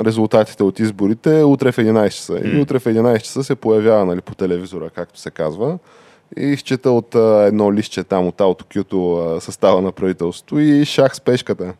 [0.06, 2.34] резултатите от изборите утре в 11 часа.
[2.34, 2.58] Mm.
[2.58, 5.78] И утре в 11 часа се появява нали, по телевизора, както се казва,
[6.38, 11.22] и изчета от а, едно листче там от AutoQ състава на правителството и шах с
[11.22, 11.74] пешката.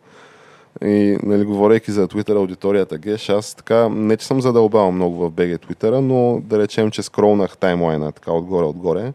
[0.86, 5.32] И, нали, говорейки за Twitter аудиторията Геш, аз така, не че съм задълбал много в
[5.32, 9.14] BG Twitter, но да речем, че скролнах таймлайна така отгоре-отгоре.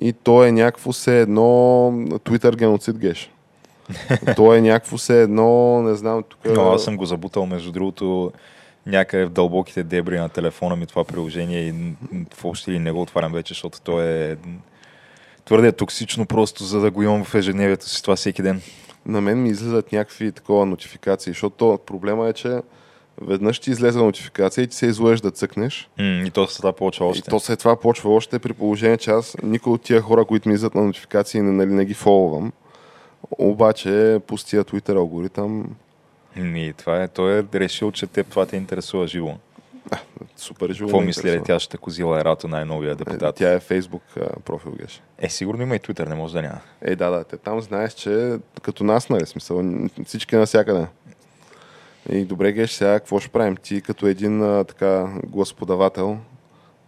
[0.00, 1.42] И то е някакво се едно
[2.24, 3.30] Twitter геноцид Геш.
[4.36, 6.38] то е някакво се едно, не знам, тук...
[6.44, 8.32] Но аз съм го забутал, между другото,
[8.86, 11.74] някъде в дълбоките дебри на телефона ми това приложение и
[12.34, 14.36] в общи ли не го отварям вече, защото то е
[15.44, 18.62] твърде токсично просто, за да го имам в ежедневието си това всеки ден
[19.06, 22.60] на мен ми излизат някакви такова нотификации, защото проблема е, че
[23.22, 25.88] веднъж ти излезе нотификация и ти се излъжеш да цъкнеш.
[26.00, 27.18] Mm, и то след това почва още.
[27.18, 30.48] И то след това почва още при положение, че аз никой от тия хора, които
[30.48, 32.52] ми излизат на нотификации, не, нали, не ги фолвам.
[33.30, 35.76] Обаче пустия Twitter алгоритъм...
[36.36, 39.34] Ми, това е, той е решил, че теб това те интересува живо.
[39.90, 39.98] А,
[40.36, 40.88] супер живо.
[40.88, 43.36] Какво мисли ли тя ще козила Ерато, най-новия депутат?
[43.36, 44.02] Е, тя е Фейсбук
[44.44, 45.02] профил геш.
[45.18, 46.60] Е, сигурно има и Twitter, не може да няма.
[46.82, 47.24] Е, да, да.
[47.24, 49.62] Те там знаеш, че като нас, нали, смисъл,
[50.04, 50.86] всички навсякъде.
[52.10, 53.56] И добре, геш, сега какво ще правим?
[53.56, 56.18] Ти като един а, така гласподавател,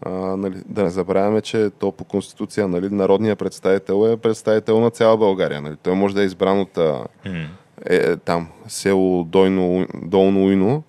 [0.03, 4.91] а, нали, да не забравяме, че то по конституция, нали, народният представител е представител на
[4.91, 5.61] цяла България.
[5.61, 5.77] Нали.
[5.83, 7.05] Той може да е избран от а,
[7.87, 10.83] е, там, село Дойно, Долно Уйно,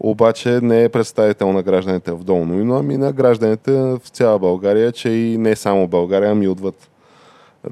[0.00, 4.92] обаче не е представител на гражданите в Долно Ино, ами на гражданите в цяла България,
[4.92, 6.90] че и не само България, ами отвъд.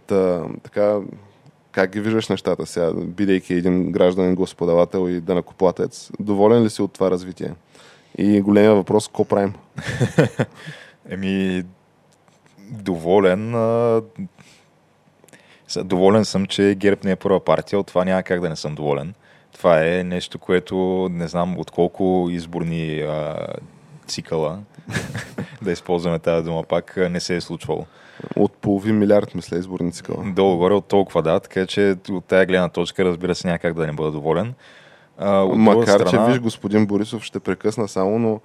[0.07, 0.99] Та, така,
[1.73, 6.11] как ги виждаш нещата сега, бидейки един гражданин господавател и данакоплатец?
[6.21, 7.53] Доволен ли си от това развитие?
[8.19, 9.55] И големия въпрос, какво правим?
[11.11, 11.63] Еми,
[12.71, 13.55] доволен.
[13.55, 14.03] А...
[15.85, 18.75] Доволен съм, че ГЕРБ не е първа партия, от това няма как да не съм
[18.75, 19.15] доволен.
[19.53, 23.47] Това е нещо, което не знам от колко изборни а,
[24.07, 24.59] цикъла,
[25.63, 27.87] да използваме тази дума пак, не се е случвало.
[28.37, 30.25] От половин милиард, мисля, изборни цикъла.
[30.27, 33.87] Долу-горе от толкова, да, така че от тази гледна точка, разбира се, няма как да
[33.87, 34.55] не бъда доволен.
[35.19, 36.11] А, Макар, страна...
[36.11, 38.41] че виж, господин Борисов ще прекъсна само, но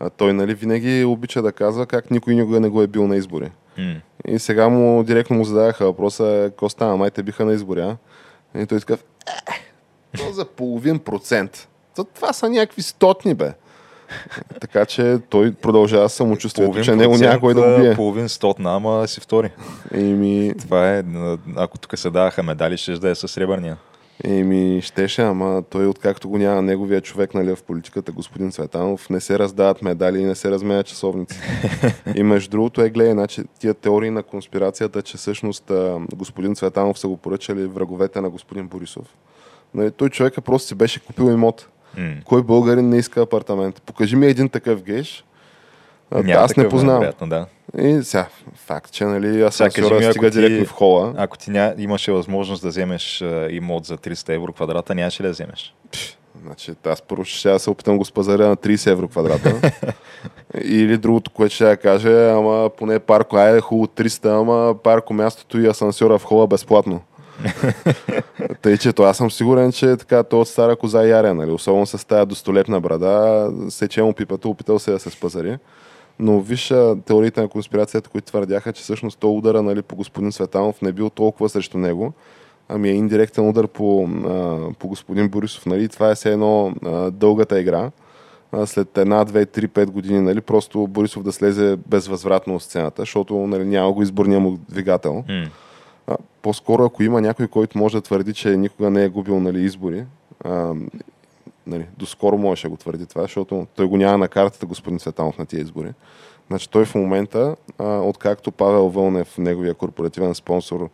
[0.00, 3.16] а, той нали винаги обича да казва как никой никога не го е бил на
[3.16, 3.50] избори.
[3.78, 4.00] Mm.
[4.28, 7.96] И сега му директно му зададаха въпроса, какво стана, май те биха на избори, а?
[8.58, 8.96] И той така,
[10.18, 11.68] то за половин процент.
[11.96, 13.52] То, това са някакви стотни, бе.
[14.60, 17.94] Така че той продължава самочувствието, че него някой да го бие.
[17.94, 19.50] Половин стотна, ама си втори.
[19.94, 20.52] Еми...
[20.60, 21.04] Това е,
[21.56, 23.76] ако тук се даваха медали, ще да е със сребърния.
[24.24, 29.20] Еми, щеше, ама той откакто го няма неговия човек нали, в политиката, господин Цветанов, не
[29.20, 31.38] се раздават медали и не се разменят часовници.
[32.14, 35.72] и между другото е гледай, значи, тия теории на конспирацията, че всъщност
[36.14, 39.06] господин Цветанов са го поръчали враговете на господин Борисов.
[39.74, 41.68] Нали, той човека просто си беше купил имот.
[41.98, 42.24] Mm.
[42.24, 43.82] Кой българин не иска апартамент?
[43.82, 45.24] Покажи ми един такъв геш.
[46.10, 47.12] Няма аз не познавам.
[47.26, 47.46] Да.
[47.78, 51.14] И сега, факт, че нали, асансьора стига ти, директно в хола.
[51.16, 55.26] Ако ти ня, имаше възможност да вземеш uh, имот за 300 евро квадрата, нямаше ли
[55.26, 55.74] да вземеш?
[55.92, 59.72] Пш, значи, аз първо ще да се опитам го спазаря на 30 евро квадрата.
[60.64, 65.60] Или другото, което ще я каже, ама поне парко, ай, хубаво 300, ама парко мястото
[65.60, 67.00] и асансьора в хола безплатно.
[68.62, 71.50] Тъй, че аз съм сигурен, че така, то от стара коза яря, нали?
[71.50, 75.58] особено с тази достолепна брада, сече му пипата, опитал се да се спазари.
[76.18, 76.68] Но виж
[77.04, 81.10] теориите на конспирацията, които твърдяха, че всъщност то удара нали, по господин Светанов не бил
[81.10, 82.12] толкова срещу него,
[82.68, 84.08] ами е индиректен удар по,
[84.78, 85.66] по господин Борисов.
[85.66, 85.88] Нали?
[85.88, 86.74] Това е все едно
[87.12, 87.90] дългата игра.
[88.66, 93.34] След една, две, три, пет години, нали, просто Борисов да слезе безвъзвратно от сцената, защото
[93.34, 95.24] нали, няма го изборния му двигател.
[95.28, 95.48] Mm.
[96.06, 99.60] А, по-скоро, ако има някой, който може да твърди, че никога не е губил нали,
[99.64, 100.04] избори,
[100.44, 100.74] а,
[101.66, 105.38] нали, доскоро можеше да го твърди това, защото той го няма на картата господин Светанов
[105.38, 105.92] на тия избори.
[106.48, 110.90] Значи той в момента, а, откакто Павел Вълнев, неговия корпоративен спонсор,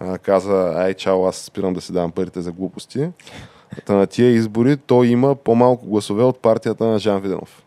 [0.00, 3.08] а, каза, ай чао, аз спирам да си давам парите за глупости,
[3.88, 7.64] на тия избори той има по-малко гласове от партията на Жан Виденов.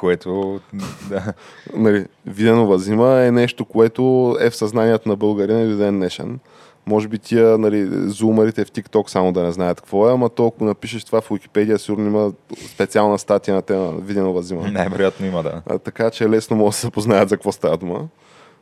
[0.00, 0.60] Което,
[1.08, 1.32] да.
[1.76, 6.38] Нали, Виденова зима е нещо, което е в съзнанието на българина и ден днешен.
[6.86, 10.66] Може би тия нали, зумарите в TikTok само да не знаят какво е, ама толкова
[10.66, 12.32] напишеш това в Wikipedia, сигурно има
[12.66, 14.68] специална статия на тема Виденова зима.
[14.72, 15.62] Най-вероятно има, да.
[15.66, 18.08] А, така че лесно могат да се познаят за какво става дума.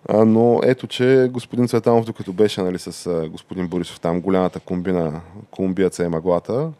[0.09, 4.61] А, но ето, че господин Цветанов, докато беше нали, с а, господин Борисов там, голямата
[4.61, 6.71] комбина, Колумбияца и Маглата,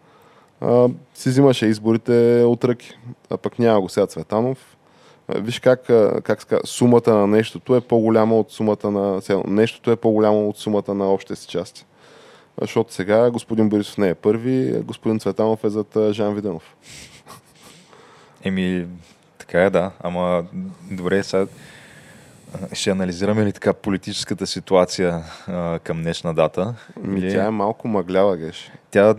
[0.61, 2.99] а, си взимаше изборите от ръки.
[3.31, 4.77] А пък няма го сега Цветанов.
[5.37, 5.83] Виж как,
[6.23, 9.21] как ска, сумата на нещото е по-голяма от сумата на...
[9.47, 11.87] Нещото е по-голямо от сумата на общите си части.
[12.61, 16.77] Защото сега господин Борисов не е първи, господин Цветанов е зад Жан Виденов.
[18.45, 18.87] Еми,
[19.39, 19.91] така е, да.
[20.01, 20.45] Ама,
[20.91, 21.47] добре, сега
[22.73, 26.75] ще анализираме ли така политическата ситуация а, към днешна дата?
[26.97, 27.33] Ми, или...
[27.33, 28.73] Тя е малко мъглява, геш.
[28.91, 29.15] Тя...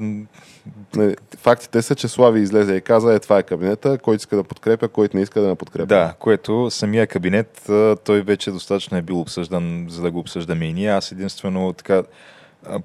[1.38, 4.88] Фактите са, че Слави излезе и каза, е това е кабинета, който иска да подкрепя,
[4.88, 5.86] който не иска да не подкрепя.
[5.86, 7.70] Да, което самия кабинет,
[8.04, 10.90] той вече достатъчно е бил обсъждан, за да го обсъждаме и ние.
[10.90, 12.04] Аз единствено така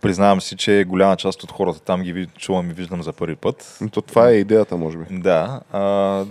[0.00, 3.78] Признавам си, че голяма част от хората там ги чувам и виждам за първи път.
[3.92, 5.04] То това е идеята, може би.
[5.10, 5.60] Да.
[5.72, 6.24] А,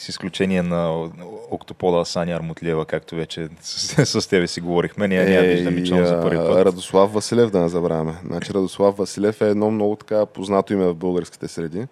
[0.00, 1.10] с изключение на
[1.50, 5.08] октопода Саня Армутлиева, както вече с, с тебе си говорихме.
[5.08, 6.66] Ние няма виждам и за първи път.
[6.66, 8.14] Радослав Василев, да не забравяме.
[8.26, 11.86] Значи Радослав Василев е едно много така познато име в българските среди.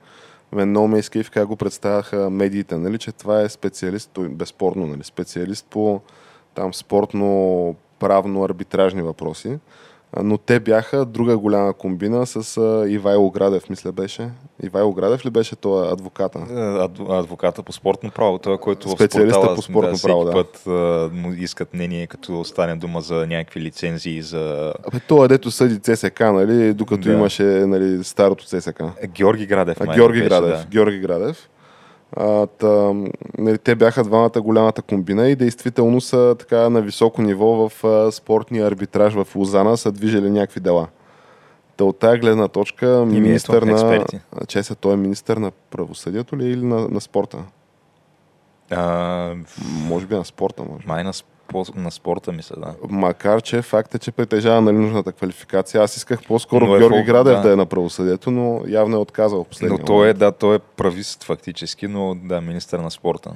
[0.53, 4.29] Мен много ме иска и как го представяха медиите, нали, че това е специалист, той
[4.29, 6.01] безспорно, нали, специалист по
[6.55, 9.59] там спортно правно арбитражни въпроси
[10.23, 14.31] но те бяха друга голяма комбина с Ивайло Градев, мисля беше.
[14.63, 16.39] Ивайло Градев ли беше това адвоката?
[16.39, 20.33] Е, адвоката по спортно право, той, който Специалиста в спортала, по спортно да, право, да.
[20.33, 20.71] път а,
[21.13, 24.75] му искат мнение, като стане дума за някакви лицензии за...
[24.87, 27.13] Абе, това дето съди ЦСК, нали, докато да.
[27.13, 28.83] имаше нали, старото ЦСК.
[29.09, 29.77] Георги Градев.
[29.81, 30.59] А, Георги беше, Градев.
[30.59, 30.67] Да.
[30.71, 31.49] Георги Градев.
[32.17, 32.95] А, та,
[33.39, 38.13] нали, те бяха двамата голямата комбина и действително са така на високо ниво в а,
[38.13, 40.87] спортния арбитраж в Лозана са движили някакви дела.
[41.77, 44.07] Та от тази гледна точка министър на...
[44.47, 47.39] Че се, той е министър на правосъдието ли или на, на спорта?
[48.71, 49.35] А...
[49.89, 50.87] Може би на спорта, може.
[50.87, 51.38] Май на по,
[51.75, 52.75] на спорта, мисля, да.
[52.89, 55.83] Макар, че факт е, че притежава нали, нужната квалификация.
[55.83, 57.43] Аз исках по-скоро Но е Георги в- Градев да.
[57.43, 57.53] да.
[57.53, 60.59] е на правосъдието, но явно е отказал в последния Но той е, да, той е
[60.59, 63.31] правист фактически, но да, министър на спорта.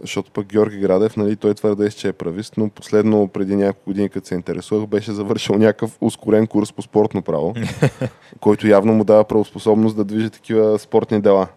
[0.00, 4.08] Защото пък Георги Градев, нали, той твърдеше, че е правист, но последно, преди няколко години,
[4.08, 7.54] като се интересувах, беше завършил някакъв ускорен курс по спортно право,
[8.40, 11.48] който явно му дава правоспособност да движи такива спортни дела.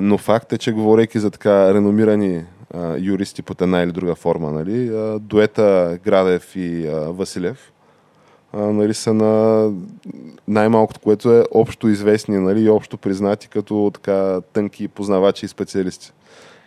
[0.00, 2.44] Но факт е, че говорейки за така реномирани
[2.98, 7.72] юристи под една или друга форма, нали, дуета Градев и Василев,
[8.54, 9.72] нали, са на
[10.48, 16.12] най-малкото, което е общо известни нали, и общо признати като така тънки познавачи и специалисти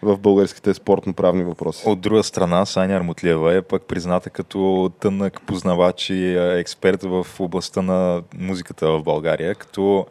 [0.01, 1.83] в българските спортно-правни въпроси.
[1.89, 7.81] От друга страна, Саня Армутлиева е пък призната като тънък познавач и експерт в областта
[7.81, 10.05] на музиката в България, като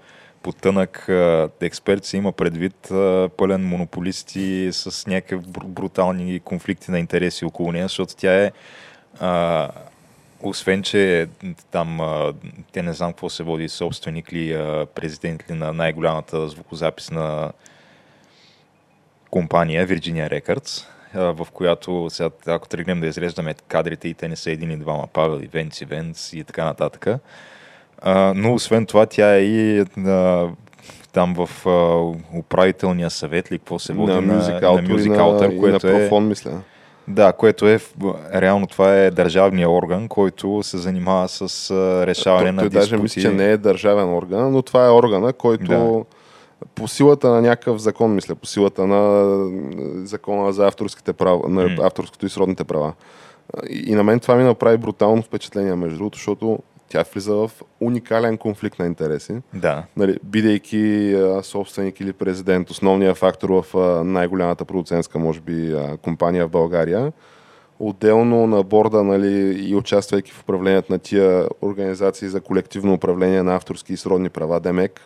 [0.49, 2.89] по тънък а, експерт се има предвид
[3.37, 8.53] пълен монополист и с някакви бру- брутални конфликти на интереси около нея, защото тя е
[9.21, 9.69] а,
[10.41, 11.29] освен, че
[11.71, 12.33] там а,
[12.73, 14.57] те не знам какво се води, собственик ли,
[14.95, 17.53] президент ли на най-голямата звукозаписна
[19.31, 24.51] компания Virginia Records, в която сега, ако тръгнем да изреждаме кадрите и те не са
[24.51, 27.07] един и двама, Павел и Венц и Венц и така нататък.
[28.03, 30.49] А, но освен това тя е и а,
[31.13, 35.89] там в а, управителния съвет ли, какво се води на Music на Music на, което
[35.89, 35.93] е...
[35.93, 36.51] Профон, мисля.
[37.09, 37.81] Да, което е,
[38.35, 41.71] реално това е държавния орган, който се занимава с
[42.07, 42.91] решаване на той диспути.
[42.91, 46.05] даже мисля, че не е държавен орган, но това е органа, който Да.
[46.75, 49.23] по силата на някакъв закон, мисля, по силата на
[50.03, 52.93] е, закона за авторските права, на авторското и сродните права.
[53.71, 56.59] И, и на мен това ми направи брутално впечатление, между другото, защото
[56.89, 59.37] тя влиза в уникален конфликт на интереси.
[59.55, 65.73] Да, Нали, бидейки а, собственик или президент, основният фактор в а, най-голямата продуцентска, може би,
[65.73, 67.13] а, компания в България,
[67.79, 73.57] отделно на борда нали, и участвайки в управлението на тия организации за колективно управление на
[73.57, 75.01] авторски и сродни права, ДЕМЕК,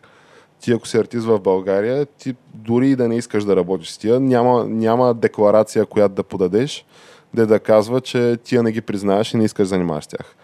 [0.61, 3.99] ти ако си артист в България, ти дори и да не искаш да работиш с
[3.99, 6.87] тия, няма, няма декларация, която да подадеш,
[7.35, 10.37] де да казва, че тия не ги признаваш и не искаш да занимаваш с тях.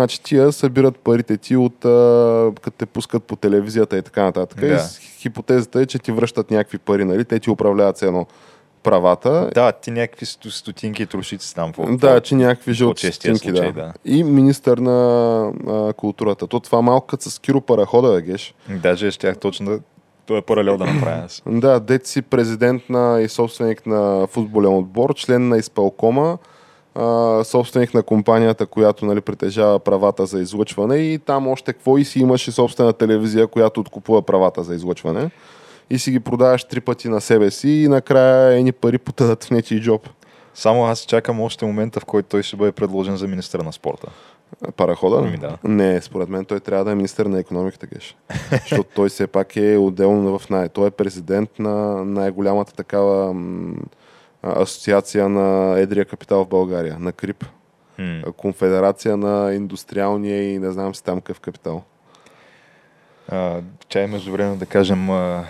[0.00, 1.88] Значи тия събират парите ти от а,
[2.62, 4.60] като те пускат по телевизията и така нататък.
[4.60, 4.66] Да.
[4.66, 4.78] И
[5.18, 7.24] хипотезата е, че ти връщат някакви пари, нали?
[7.24, 8.26] Те ти управляват все едно
[8.82, 9.50] правата.
[9.54, 11.72] да, ти някакви сто- стотинки и трошици там.
[11.72, 13.72] по- Да, че някакви жълти стотинки, случай, да.
[13.72, 13.92] да.
[14.04, 14.96] И министър на
[15.68, 16.46] а, културата.
[16.46, 18.54] То това малко като с Киро Парахода, геш.
[18.68, 19.80] Даже щях точно да...
[20.26, 21.26] Това е паралел да направя.
[21.46, 26.38] Да, дет си президент на и собственик на футболен отбор, член на изпълкома,
[26.94, 32.04] а, собственик на компанията, която нали, притежава правата за излъчване и там още какво и
[32.04, 35.30] си имаше собствена телевизия, която откупува правата за излъчване
[35.90, 39.50] и си ги продаваш три пъти на себе си и накрая едни пари потъдат в
[39.50, 40.08] нечи джоб.
[40.54, 44.08] Само аз чакам още момента, в който той ще бъде предложен за министър на спорта.
[44.76, 45.16] Парахода?
[45.18, 45.58] Ами да.
[45.64, 48.16] Не, според мен той трябва да е министър на економиката, геш.
[48.50, 50.68] Защото той все пак е отделно в най...
[50.68, 53.34] Той е президент на най-голямата такава
[54.42, 57.44] асоциация на едрия капитал в България, на КРИП.
[57.98, 58.22] М.
[58.36, 61.82] Конфедерация на индустриалния и не знам си там какъв капитал.
[63.28, 65.44] А, чай междувременно да кажем а,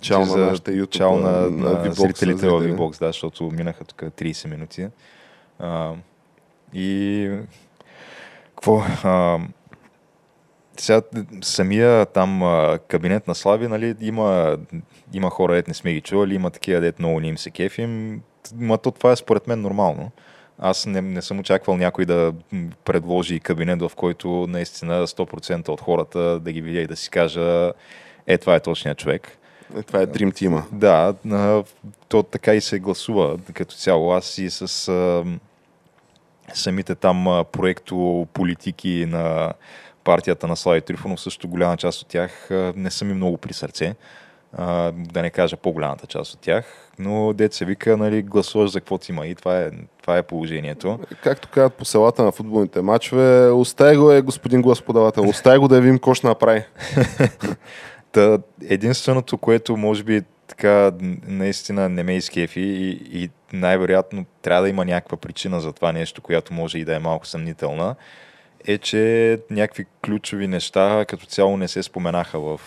[0.00, 2.50] Чао на нашите YouTube, чао на, на, на VBOX зрителите в.
[2.50, 4.88] VBOX, да, защото минаха тук 30 минути.
[5.58, 5.92] А,
[6.74, 7.30] и
[8.48, 8.82] какво?
[9.04, 9.38] А,
[10.80, 11.02] сега
[11.42, 12.42] самия там
[12.88, 14.56] кабинет на Слави, нали, има,
[15.12, 18.22] има хора, дет не сме ги чували, има такива, дет много не им се кефим.
[18.54, 20.10] Ма то това е според мен нормално.
[20.58, 22.32] Аз не, не съм очаквал някой да
[22.84, 27.72] предложи кабинет, в който наистина 100% от хората да ги видя и да си кажа
[28.26, 29.38] е, това е точният човек.
[29.76, 30.62] Е, това е Dream Team.
[30.72, 31.14] Да,
[32.08, 34.12] то така и се гласува като цяло.
[34.12, 34.90] Аз и с
[36.54, 39.52] самите там проекто политики на
[40.04, 43.94] партията на Слави Трифонов, също голяма част от тях не са ми много при сърце.
[44.52, 48.80] А, да не кажа по-голямата част от тях, но дет се вика, нали, гласуваш за
[48.80, 49.70] каквото има и това е,
[50.02, 50.98] това е положението.
[51.22, 55.80] Както казват по селата на футболните матчове, остай го е господин господавател, остай го да
[55.80, 56.64] видим какво ще направи.
[58.12, 60.92] Та, единственото, което може би така
[61.26, 66.22] наистина не ме изкефи и, и най-вероятно трябва да има някаква причина за това нещо,
[66.22, 67.94] която може и да е малко съмнителна,
[68.66, 72.60] е, че някакви ключови неща като цяло не се споменаха в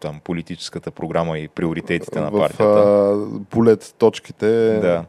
[0.00, 2.64] там, политическата програма и приоритетите на в партията.
[2.64, 3.16] а,
[3.50, 4.46] булет точките
[4.82, 5.04] Да.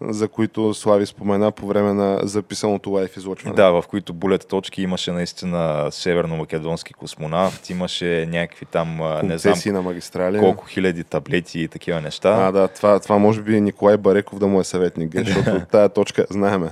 [0.00, 3.56] за които Слави спомена по време на записаното лайф излъчване.
[3.56, 9.52] Да, в които булет точки имаше наистина северно-македонски космонавт, имаше някакви там, а, не знам
[9.52, 10.38] Концесии на магистрали.
[10.38, 12.28] колко хиляди таблети и такива неща.
[12.48, 16.26] А, да, това, това може би Николай Бареков да му е съветник, защото тая точка
[16.30, 16.70] знаеме.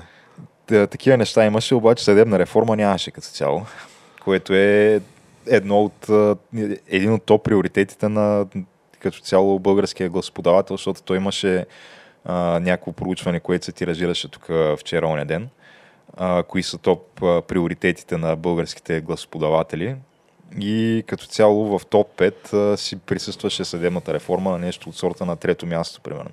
[0.67, 3.67] Та- такива неща имаше, обаче съдебна реформа нямаше като цяло,
[4.25, 5.01] което е
[5.47, 6.09] едно от,
[6.89, 8.47] един от топ приоритетите на
[8.99, 11.67] като цяло българския гласоподавател, защото той имаше
[12.25, 14.49] а, някакво проучване, което се тиражираше тук
[14.79, 15.49] вчера оня ден,
[16.17, 19.97] а, кои са топ приоритетите на българските гласоподаватели.
[20.61, 25.27] И като цяло в топ 5 а, си присъстваше съдебната реформа на нещо от сорта
[25.27, 26.31] на трето място, примерно.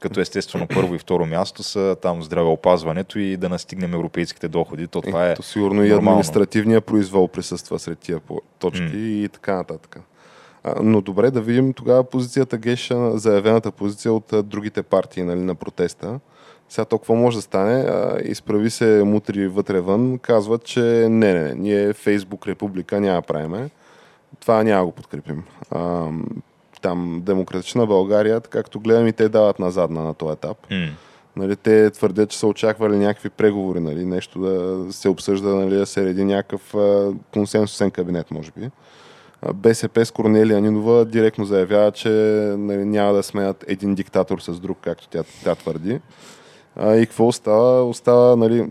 [0.00, 4.86] Като естествено първо и второ място са там здравеопазването и да настигнем европейските доходи.
[4.86, 6.10] То това е То сигурно и нормално.
[6.10, 8.20] административния произвол присъства сред тия
[8.58, 8.90] точки М.
[8.96, 10.00] и така нататък.
[10.82, 16.20] Но добре да видим тогава позицията Геша, заявената позиция от другите партии нали, на протеста.
[16.68, 17.86] Сега то какво може да стане?
[18.24, 23.70] Изправи се мутри вътре вън, казват, че не, не, не, ние Фейсбук Република няма правиме.
[24.40, 25.42] Това няма го подкрепим.
[26.86, 30.56] Там Демократична България, както гледам и те дават назад на, този етап.
[30.70, 30.86] М.
[31.36, 35.86] Нали, те твърдят, че са очаквали някакви преговори, нали, нещо да се обсъжда, нали, да
[35.86, 38.70] се реди някакъв а, консенсусен кабинет, може би.
[39.54, 42.08] БСП с Корнелия Нинова директно заявява, че
[42.58, 46.00] нали, няма да сменят един диктатор с друг, както тя, тя твърди.
[46.76, 47.82] А, и какво остава?
[47.82, 48.66] Остава нали,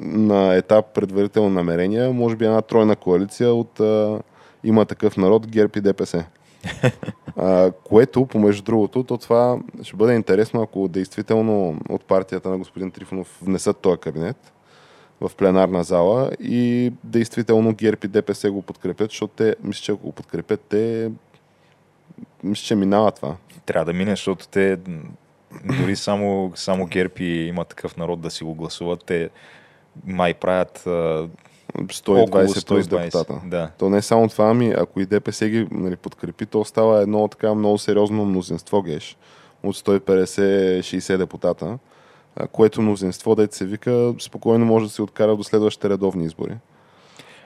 [0.00, 4.18] на етап предварително намерения, може би една тройна коалиция от а,
[4.64, 6.24] има такъв народ, ГЕРБ и ДПС.
[7.36, 12.90] А, което, помежду другото, то това ще бъде интересно, ако действително от партията на господин
[12.90, 14.52] Трифонов внесат този кабинет
[15.20, 20.02] в пленарна зала и действително ГЕРБ и ДПС го подкрепят, защото те, мисля, че ако
[20.02, 21.10] го подкрепят, те
[22.44, 23.36] мисля, че минава това.
[23.66, 24.78] Трябва да мине, защото те
[25.64, 29.30] дори само, само ГЕРБ и има такъв народ да си го гласуват, те
[30.06, 30.88] май правят
[31.78, 33.40] 120 плюс 120, депутата.
[33.44, 33.70] Да.
[33.78, 37.28] То не е само това, ами ако и ДПС ги нали, подкрепи, то става едно
[37.28, 39.16] така много сериозно мнозинство, геш,
[39.62, 41.78] от 150-60 депутата,
[42.52, 46.56] което мнозинство, дете се вика, спокойно може да се откара до следващите редовни избори.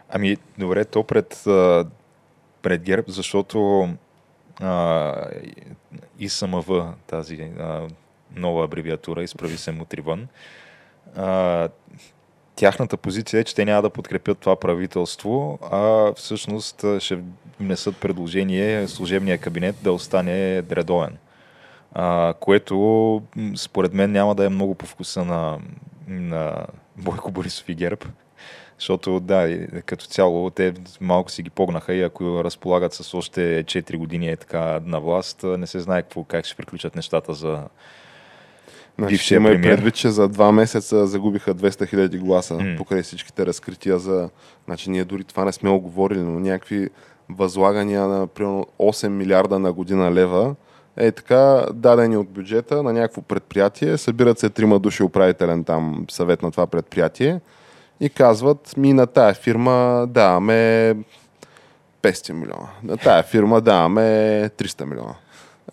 [0.09, 1.43] Ами, добре, то пред,
[2.63, 3.89] пред ГЕРБ, защото
[4.61, 5.15] а,
[6.19, 7.89] ИСМВ, тази а,
[8.37, 10.29] нова абревиатура, изправи се мутри вън,
[11.17, 11.69] а,
[12.57, 17.19] тяхната позиция е, че те няма да подкрепят това правителство, а всъщност ще
[17.61, 21.17] внесат предложение служебния кабинет да остане редовен.
[21.93, 23.23] А, което
[23.57, 25.59] според мен няма да е много по вкуса на,
[26.09, 28.07] на Бойко Борисов и ГЕРБ.
[28.79, 33.97] Защото да, като цяло те малко си ги погнаха и ако разполагат с още 4
[33.97, 37.65] години е така на власт, не се знае какво, как ще приключат нещата за...
[38.99, 39.77] Значи, Бившия има и премиер.
[39.77, 42.75] предвид, че за два месеца загубиха 200 хиляди гласа М.
[42.79, 44.31] покрай всичките разкрития за...
[44.65, 46.89] Значи ние дори това не сме оговорили, но някакви
[47.29, 50.55] възлагания на примерно 8 милиарда на година лева
[50.97, 56.43] е така дадени от бюджета на някакво предприятие, събират се трима души управителен там съвет
[56.43, 57.41] на това предприятие
[58.01, 60.95] и казват ми на тая фирма даваме
[62.03, 62.69] 500 милиона.
[62.83, 64.01] На тая фирма даваме
[64.59, 65.15] 300 милиона.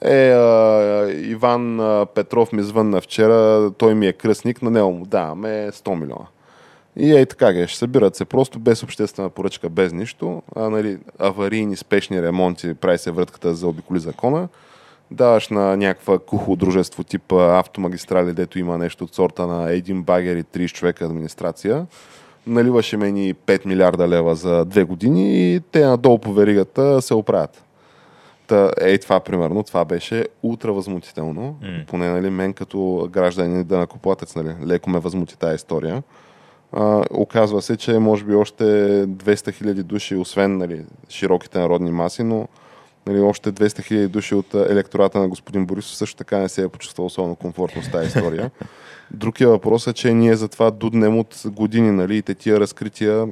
[0.02, 5.06] Е, а, Иван а, Петров ми звънна вчера, той ми е кръстник, на него му
[5.06, 6.26] даваме 100 милиона.
[6.98, 10.42] И ей така, ге, ще събират се просто без обществена поръчка, без нищо.
[10.56, 14.48] А, нали, аварийни, спешни ремонти, прави се вратката за обиколи закона.
[15.12, 20.36] Даваш на някаква кухо дружество типа автомагистрали, дето има нещо от сорта на един багер
[20.36, 21.86] и 30 човека администрация.
[22.48, 27.14] Наливаш им ни 5 милиарда лева за две години и те надолу по веригата се
[27.14, 27.64] оправят.
[28.52, 31.42] Та, ей това, примерно, това беше ултра възмутително.
[31.62, 31.84] М.
[31.88, 36.04] Поне, нали, мен като гражданин да накоплатец, нали, леко ме възмути тази история.
[36.72, 38.64] А, оказва се, че може би още
[39.08, 42.48] 200 хиляди души, освен нали, широките народни маси, но
[43.08, 46.70] нали, още 200 хиляди души от електората на господин Борисов също така не се е
[46.70, 48.52] почувствал особено комфортно с тази история.
[49.12, 53.28] Другия въпрос е, че ние затова дуднем от години, нали, и те тия разкрития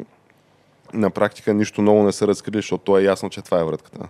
[0.93, 4.07] на практика нищо ново не са разкрили, защото то е ясно, че това е вратката.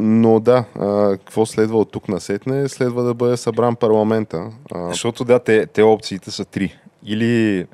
[0.00, 2.68] Но да, а, какво следва от тук насетне?
[2.68, 4.50] Следва да бъде събран парламента.
[4.74, 6.78] А, Защото да, те, те опциите са три.
[7.04, 7.66] Или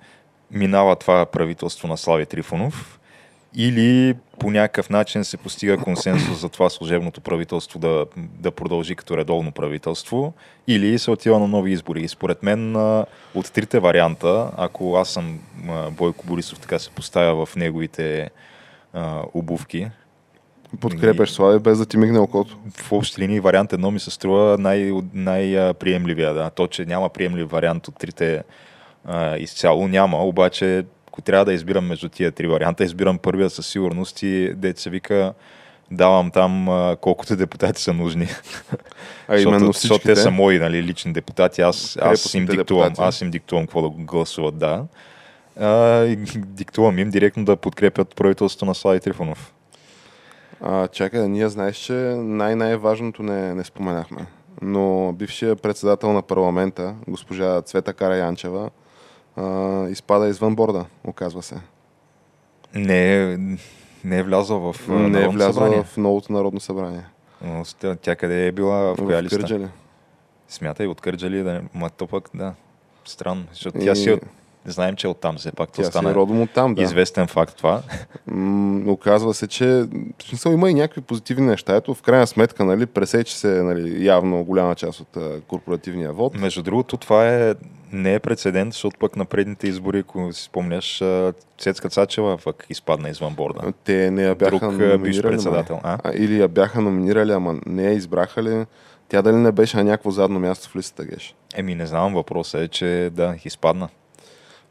[0.51, 3.01] минава това правителство на Слави Трифонов,
[3.55, 9.17] или по някакъв начин се постига консенсус за това служебното правителство да, да продължи като
[9.17, 10.33] редовно правителство,
[10.67, 12.03] или се отива на нови избори.
[12.03, 12.77] И според мен
[13.35, 15.41] от трите варианта, ако аз съм
[15.91, 18.31] Бойко Борисов, така се поставя в неговите
[18.93, 19.91] а, обувки,
[20.81, 22.59] Подкрепяш Слави без да ти мигне окото.
[22.77, 26.35] В общи линии вариант едно ми се струва най- най-приемливия.
[26.35, 26.51] Да.
[26.51, 28.43] То, че няма приемлив вариант от трите
[29.05, 30.25] а, изцяло, няма.
[30.25, 34.81] Обаче, ако трябва да избирам между тия три варианта, избирам първия със сигурност и дете
[34.81, 35.33] се вика
[35.91, 38.29] давам там а, колкото депутати са нужни.
[39.29, 41.61] А именно защото, защото те са мои нали, лични депутати.
[41.61, 43.09] Аз, аз, им диктувам, депутати.
[43.09, 44.85] аз им диктувам какво да гласуват, да.
[45.61, 46.07] А,
[46.37, 49.53] диктувам им директно да подкрепят правителството на Слави Трифонов.
[50.61, 54.27] А, чакай, ние знаеш, че най-най-важното не, не споменахме.
[54.63, 58.71] Но бившия председател на парламента, госпожа Цвета Караянчева,
[59.37, 59.43] а,
[59.89, 61.57] изпада извън борда, оказва се.
[62.75, 63.37] Не е,
[64.05, 65.83] не е влязъл в не е влязла събрание.
[65.85, 67.05] в новото народно събрание.
[67.45, 67.63] Но
[68.03, 69.39] тя- къде е била, в коя в листа?
[69.39, 69.69] Кърджали.
[70.49, 71.63] Смятай, от Кърджали, да.
[71.75, 72.55] Ма то пък, да.
[73.05, 74.21] Странно, защото И- тя си от...
[74.65, 75.69] Знаем, че е оттам, все пак.
[75.73, 76.83] То Тя си стана е родом от там, да.
[76.83, 77.83] известен факт това.
[78.27, 81.77] М, оказва се, че в смисъл, има и някакви позитивни неща.
[81.77, 86.39] Ето, в крайна сметка, нали, пресече се нали, явно голяма част от а, корпоративния вод.
[86.41, 87.55] Между другото, това е,
[87.93, 91.03] не е прецедент, защото пък на предните избори, ако си спомняш,
[91.59, 93.73] Цецка Цачева пък изпадна извън борда.
[93.85, 95.23] Те не я бяха Друг май.
[95.23, 95.81] председател.
[95.83, 95.99] А?
[96.05, 98.67] А, или я бяха номинирали, ама не я избраха ли?
[99.09, 101.35] Тя дали не беше на някакво задно място в листата, Геш?
[101.55, 103.89] Еми, не знам, въпросът е, че да, изпадна.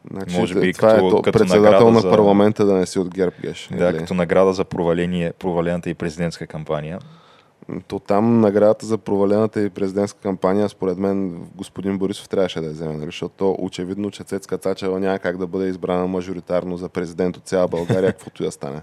[0.06, 3.00] Значи, Може би това като- е то, като председател на за- парламента да не си
[3.00, 3.70] от ГЕРБ, Геш.
[3.72, 3.98] Да, Или?
[3.98, 7.00] като награда за проваление, провалената и президентска кампания.
[7.88, 12.72] То там наградата за провалената и президентска кампания, според мен, господин Борисов трябваше да я
[12.72, 13.06] вземе, нали?
[13.06, 17.44] защото то очевидно, че Цецка Цачева няма как да бъде избрана мажоритарно за президент от
[17.44, 18.82] цяла България, каквото я стане.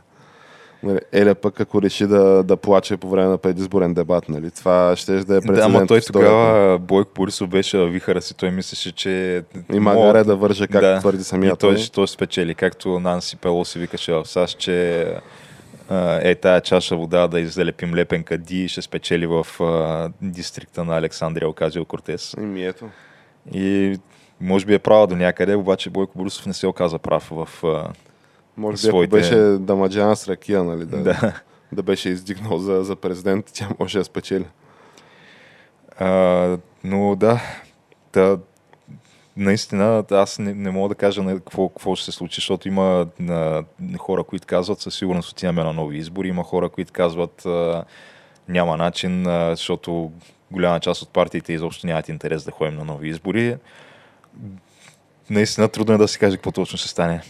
[0.83, 4.51] Нали, Еля пък, ако реши да, да плаче по време на предизборен дебат, нали?
[4.51, 5.57] това ще да е прецедент.
[5.57, 9.43] Да, ама той тогава, Бойко Борисов беше вихара си, той мислеше, че...
[9.73, 10.99] И мога- магаре да върже, как Да.
[11.01, 11.83] твърди самия и той, той.
[11.83, 15.07] ще той спечели, както Нанси Пелоси викаше в САЩ, че
[16.21, 20.97] е тая чаша вода да излепим лепен кади и ще спечели в а, дистрикта на
[20.97, 22.35] Александрия Оказио Кортес.
[22.39, 22.89] И ми ето.
[23.53, 23.97] И
[24.41, 27.49] може би е права до някъде, обаче Бойко Борисов не се оказа прав в...
[27.65, 27.89] А,
[28.57, 31.33] Може би Своите- ако беше дамаджана с ракия, нали, да, да.
[31.73, 31.83] да.
[31.83, 34.47] беше издигнал за, за президент, тя може да спечели.
[35.99, 37.41] А, но да,
[38.13, 38.39] да,
[39.37, 43.07] наистина аз не, не мога да кажа на какво, какво ще се случи, защото има
[43.19, 43.65] на,
[43.99, 47.85] хора, които казват със сигурност отиваме на нови избори, има хора, които казват а,
[48.49, 50.13] няма начин, а, защото
[50.51, 53.57] голяма част от партиите изобщо нямат интерес да ходим на нови избори.
[55.31, 57.23] Наистина трудно е да се каже какво точно ще стане.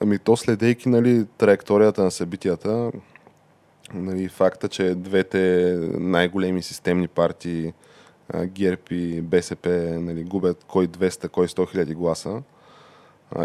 [0.00, 2.92] Ами то следейки нали, траекторията на събитията,
[3.94, 7.72] нали, факта, че двете най-големи системни партии,
[8.44, 9.68] ГЕРБ и БСП,
[10.00, 12.42] нали, губят кой 200, кой 100 хиляди гласа,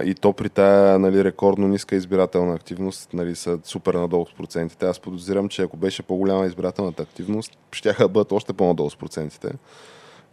[0.04, 4.86] и то при тая нали, рекордно ниска избирателна активност нали, са супер надолу с процентите.
[4.86, 9.52] Аз подозирам, че ако беше по-голяма избирателната активност, ще да бъдат още по-надолу с процентите.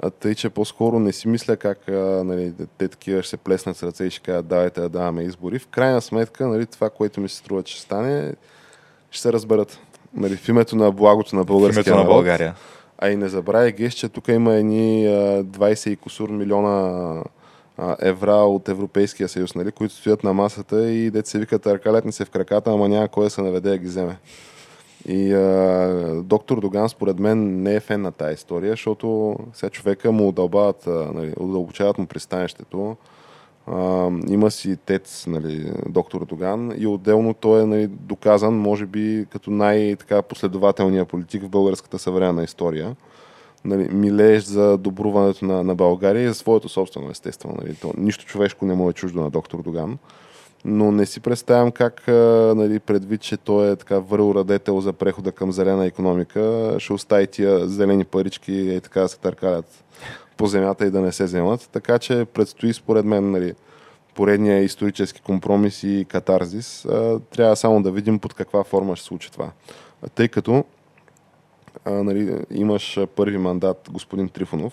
[0.03, 3.77] А тъй, че по-скоро не си мисля как а, нали, те такива ще се плеснат
[3.77, 5.59] с ръце и ще кажат давайте да даваме избори.
[5.59, 8.35] В крайна сметка, нали, това, което ми се струва, че стане,
[9.11, 9.79] ще се разберат.
[10.15, 12.11] Нали, в името на благото на В българския името на.
[12.11, 12.55] България.
[12.99, 17.23] А и не забравяй, Геш, че тук има едни а, 20 и кусур милиона
[18.01, 22.25] евра от Европейския съюз, нали, които стоят на масата и дете се викат аркалетни се
[22.25, 24.17] в краката, ама няма кой да се наведе да ги вземе.
[25.07, 30.13] И а, доктор Доган, според мен, не е фен на тази история, защото сега човека
[30.13, 32.97] му удълбават, нали, удълбочават му пристанището.
[33.67, 39.27] А, има си тец, нали, доктор Доган, и отделно той е нали, доказан, може би,
[39.31, 42.97] като най-последователния политик в българската съвременна история.
[43.65, 47.55] Нали, милееш за добруването на, на България и за своето собствено, естествено.
[47.63, 49.99] Нали, то, нищо човешко не му е чуждо на доктор Доган.
[50.65, 52.09] Но не си представям как,
[52.57, 57.27] нали, предвид, че той е така върл радетел за прехода към зелена економика, ще остави
[57.27, 59.85] тия зелени парички и така да се търкалят
[60.37, 61.69] по земята и да не се вземат.
[61.73, 63.55] Така че предстои според мен нали,
[64.15, 66.87] поредния исторически компромис и катарзис.
[67.31, 69.51] Трябва само да видим под каква форма ще се случи това.
[70.15, 70.65] Тъй като
[71.87, 74.73] нали, имаш първи мандат господин Трифонов,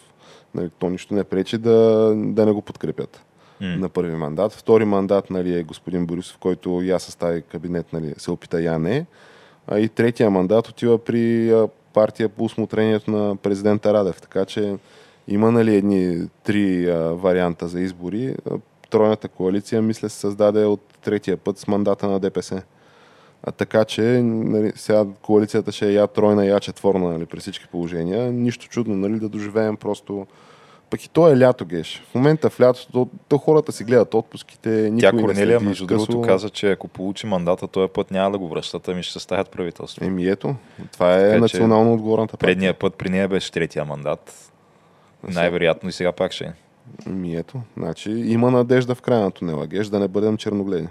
[0.56, 3.25] нали, то нищо не пречи да, да не го подкрепят
[3.62, 3.78] М.
[3.78, 4.54] на първи мандат.
[4.54, 9.06] Втори мандат нали, е господин Борисов, който я състави кабинет, нали, се опита я не.
[9.68, 11.54] А и третия мандат отива при
[11.94, 14.22] партия по усмотрението на президента Радев.
[14.22, 14.78] Така че
[15.28, 18.36] има нали, едни три а, варианта за избори.
[18.90, 22.62] Тройната коалиция, мисля, се създаде от третия път с мандата на ДПС.
[23.44, 27.68] А така че нали, сега коалицията ще е я тройна, я четворна нали, при всички
[27.68, 28.32] положения.
[28.32, 30.28] Нищо чудно нали, да доживеем просто
[30.96, 32.04] Пък и то е лято, геш.
[32.12, 35.86] В момента в лятото, то, хората си гледат отпуските, никой Тя не Корнелия, следи между
[35.86, 39.50] другото, каза, че ако получи мандата, този път няма да го връщат, ами ще съставят
[39.50, 40.06] правителство.
[40.06, 40.56] Еми ето,
[40.92, 42.48] това е Така национално отговорната партия.
[42.48, 44.52] Предния път при нея беше третия мандат.
[45.24, 46.54] Най-вероятно и сега пак ще е.
[47.08, 50.88] Еми ето, значи има надежда в края на тунела, геш, да не бъдем черногледи.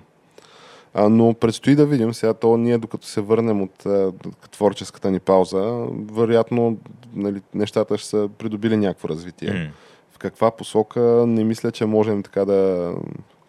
[0.95, 4.13] А, но предстои да видим сега, то ние докато се върнем от а,
[4.51, 6.79] творческата ни пауза, вероятно
[7.15, 9.51] нали, нещата ще са придобили някакво развитие.
[9.53, 9.71] М.
[10.15, 12.93] В каква посока не мисля, че можем така да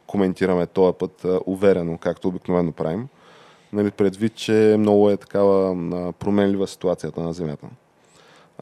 [0.08, 3.08] коментираме този път уверено, както обикновено правим.
[3.74, 5.76] Нали, предвид, че много е такава
[6.14, 7.68] променлива ситуацията на Земята.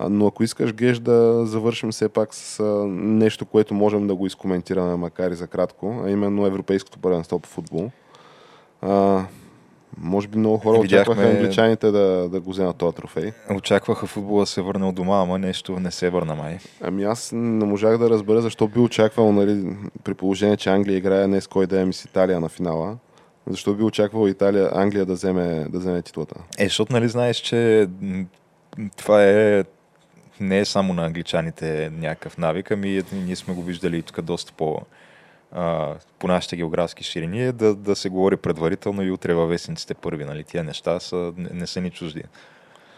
[0.10, 2.64] Но ако искаш, Геш, да завършим все пак с
[2.96, 7.50] нещо, което можем да го изкоментираме, макар и за кратко, а именно Европейското първенство по
[7.50, 7.92] футбол.
[9.98, 13.32] Може би много хора Видяхме- очакваха англичаните да, да го вземат този трофей.
[13.52, 16.58] Очакваха футбола да се върне от дома, ама нещо не се върна май.
[16.82, 19.66] Ами аз не можах да разбера защо би очаквал, нали,
[20.04, 22.98] при положение, че Англия играе днес кой да е с Италия на финала.
[23.48, 26.36] Защо би очаквал Италия, Англия да вземе, да вземе титлата?
[26.58, 27.88] Е, защото нали знаеш, че
[28.98, 29.64] това е
[30.40, 34.22] не е само на англичаните някакъв навик, ами е- ние сме го виждали и тук
[34.22, 34.80] доста по,
[35.54, 39.94] а, по нашите географски ширини, е да, да се говори предварително и утре във вестниците
[39.94, 40.44] първи, нали?
[40.44, 42.24] Тия неща са, не, не са ни чужди.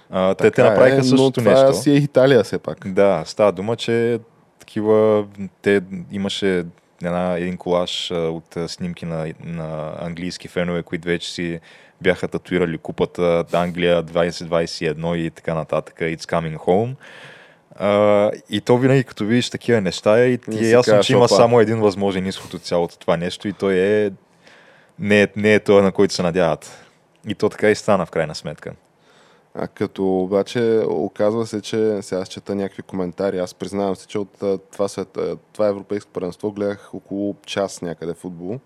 [0.10, 1.82] А, те, те направиха е, същото но това нещо.
[1.82, 2.94] си е Италия все пак.
[2.94, 4.20] Да, става дума, че
[4.60, 5.26] такива,
[5.62, 5.82] те
[6.12, 6.66] имаше
[7.04, 11.60] една, един колаж а, от а, снимки на, на английски фенове, които вече си
[12.02, 16.96] бяха татуирали купата Англия 2021 и така нататък, It's coming home.
[17.76, 21.36] А, и то винаги като видиш такива неща и ти е ясно, че има опа.
[21.36, 24.12] само един възможен изход от цялото това нещо и той е
[25.00, 26.86] не, е не е това, на който се надяват.
[27.28, 28.74] И то така и стана в крайна сметка.
[29.54, 33.40] А като обаче оказва се, че сега аз чета някакви коментари.
[33.40, 35.18] Аз признавам се, че от това, свет,
[35.54, 38.60] това европейско първенство гледах около час някъде футбол.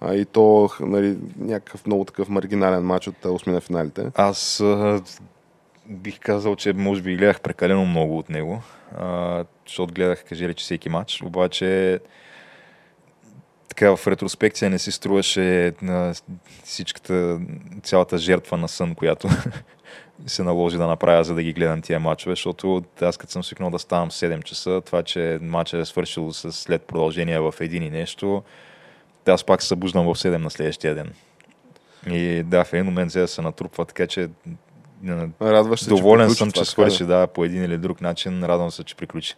[0.00, 4.10] А, и то нали, някакъв много такъв маргинален матч от а, осми на финалите.
[4.14, 4.62] Аз
[5.90, 8.62] бих казал, че може би гледах прекалено много от него,
[8.98, 12.00] а, защото гледах, кажи речи, всеки матч, обаче
[13.68, 16.14] така в ретроспекция не си струваше на
[16.64, 17.40] всичката,
[17.82, 19.28] цялата жертва на сън, която
[20.26, 23.70] се наложи да направя, за да ги гледам тия матчове, защото аз като съм свикнал
[23.70, 27.82] да ставам в 7 часа, това, че матчът е свършил с след продължение в един
[27.82, 28.42] и нещо,
[29.26, 31.12] аз пак се събуждам в 7 на следващия ден.
[32.06, 34.28] И да, в един момент взе да се натрупва, така че
[35.42, 38.44] Радваш се, доволен че съм, че свърши, да, по един или друг начин.
[38.44, 39.34] Радвам се, че приключи.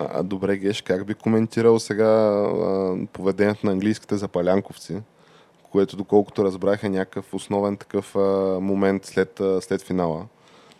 [0.00, 4.96] А, добре, Геш, как би коментирал сега а, поведението на английските запалянковци,
[5.70, 8.20] което доколкото разбрах е някакъв основен такъв а,
[8.60, 10.26] момент след, а, след финала.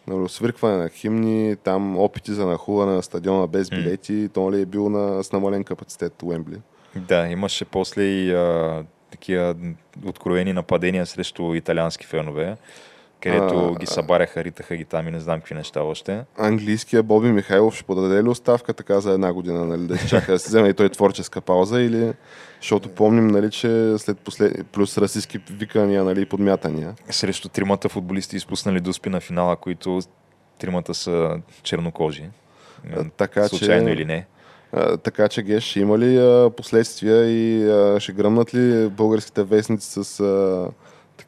[0.07, 4.67] Нали, свиркване на химни, там опити за нахуване на стадиона без билети, то ли е
[4.67, 6.57] бил на, с намален капацитет Уембли.
[6.97, 9.55] Да, имаше после и а, такива
[10.07, 12.57] откровени нападения срещу италиански фенове,
[13.23, 16.25] където А, ги събаряха, ритаха ги там и не знам какви неща още.
[16.39, 20.39] Английския Боби Михайлов ще подаде ли оставка така за една година, нали, да чака да
[20.39, 22.13] си вземе и той творческа пауза или...
[22.61, 24.67] Защото помним, нали, че след послед...
[24.67, 26.95] плюс расистски викания, нали, подмятания.
[27.11, 30.01] Срещу тримата футболисти изпуснали дуспи на финала, които
[30.59, 32.25] тримата са чернокожи.
[32.97, 34.27] А, така Случайно че- или не.
[34.73, 39.43] А, така че, Геш, ще има ли а, последствия и а, ще гръмнат ли българските
[39.43, 40.69] вестници с а,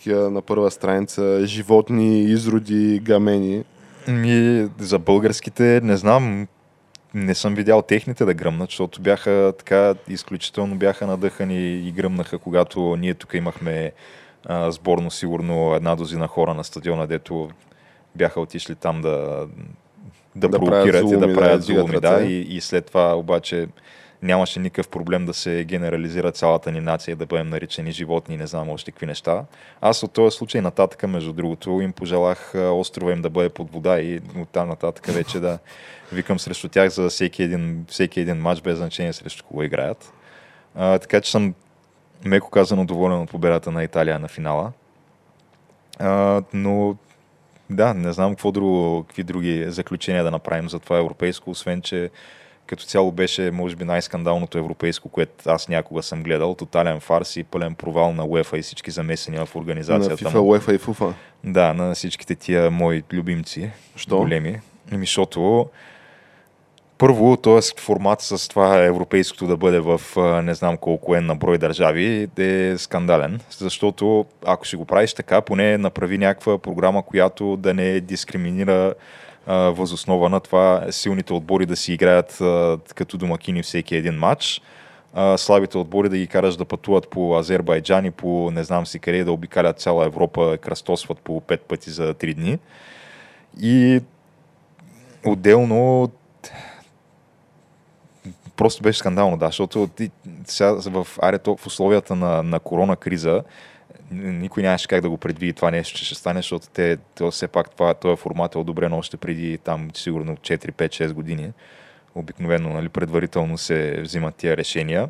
[0.01, 3.65] такива на първа страница животни, изроди, гамени?
[4.09, 6.47] Ми, за българските не знам,
[7.15, 12.97] не съм видял техните да гръмнат, защото бяха така, изключително бяха надъхани и гръмнаха, когато
[12.97, 13.93] ние тук имахме
[14.47, 17.51] а, сборно, сигурно една дозина хора на стадиона, дето
[18.15, 19.47] бяха отишли там да,
[20.37, 22.01] да, Да провокират и да правят зулуми.
[22.01, 23.67] Да, и, и след това обаче
[24.23, 28.47] нямаше никакъв проблем да се генерализира цялата ни нация да бъдем наричани животни и не
[28.47, 29.45] знам още какви неща.
[29.81, 34.01] Аз от този случай нататък, между другото, им пожелах острова им да бъде под вода
[34.01, 35.59] и оттам нататък вече да
[36.13, 40.13] викам срещу тях за всеки един, всеки един матч, без значение срещу кого играят.
[40.75, 41.55] А, така че съм
[42.25, 44.73] меко казано доволен от победата на Италия на финала.
[45.99, 46.97] А, но
[47.71, 52.11] да, не знам какво друго, какви други заключения да направим за това европейско, освен че
[52.71, 56.55] като цяло беше, може би, най-скандалното европейско, което аз някога съм гледал.
[56.55, 60.25] Тотален фарс и пълен провал на УЕФА и всички замесени в На организацията.
[60.25, 60.55] FIFA, му.
[60.55, 61.13] UEFA и FUFA.
[61.45, 63.71] Да, на всичките тия мои любимци.
[63.97, 64.17] Що?
[64.17, 64.61] Големи.
[64.93, 65.67] Еми, защото
[66.99, 67.81] първо, т.е.
[67.81, 70.01] формат с това европейското да бъде в
[70.43, 75.41] не знам колко е на брой държави е скандален, защото ако ще го правиш така,
[75.41, 78.95] поне направи някаква програма, която да не дискриминира
[79.47, 82.33] възоснова на това силните отбори да си играят
[82.95, 84.63] като домакини всеки един матч,
[85.37, 89.25] слабите отбори да ги караш да пътуват по Азербайджан и по не знам си къде,
[89.25, 92.59] да обикалят цяла Европа, кръстосват по пет пъти за три дни.
[93.61, 94.01] И
[95.27, 96.11] отделно
[98.57, 99.89] просто беше скандално, да, защото
[100.45, 103.43] сега в арето в условията на, на корона криза
[104.11, 107.49] никой нямаше как да го предвиди това нещо, че ще стане, защото те, те все
[107.49, 111.53] пак това, този формат е одобрен още преди там сигурно 4, 5, 6 години.
[112.15, 115.09] Обикновено нали, предварително се взимат тия решения.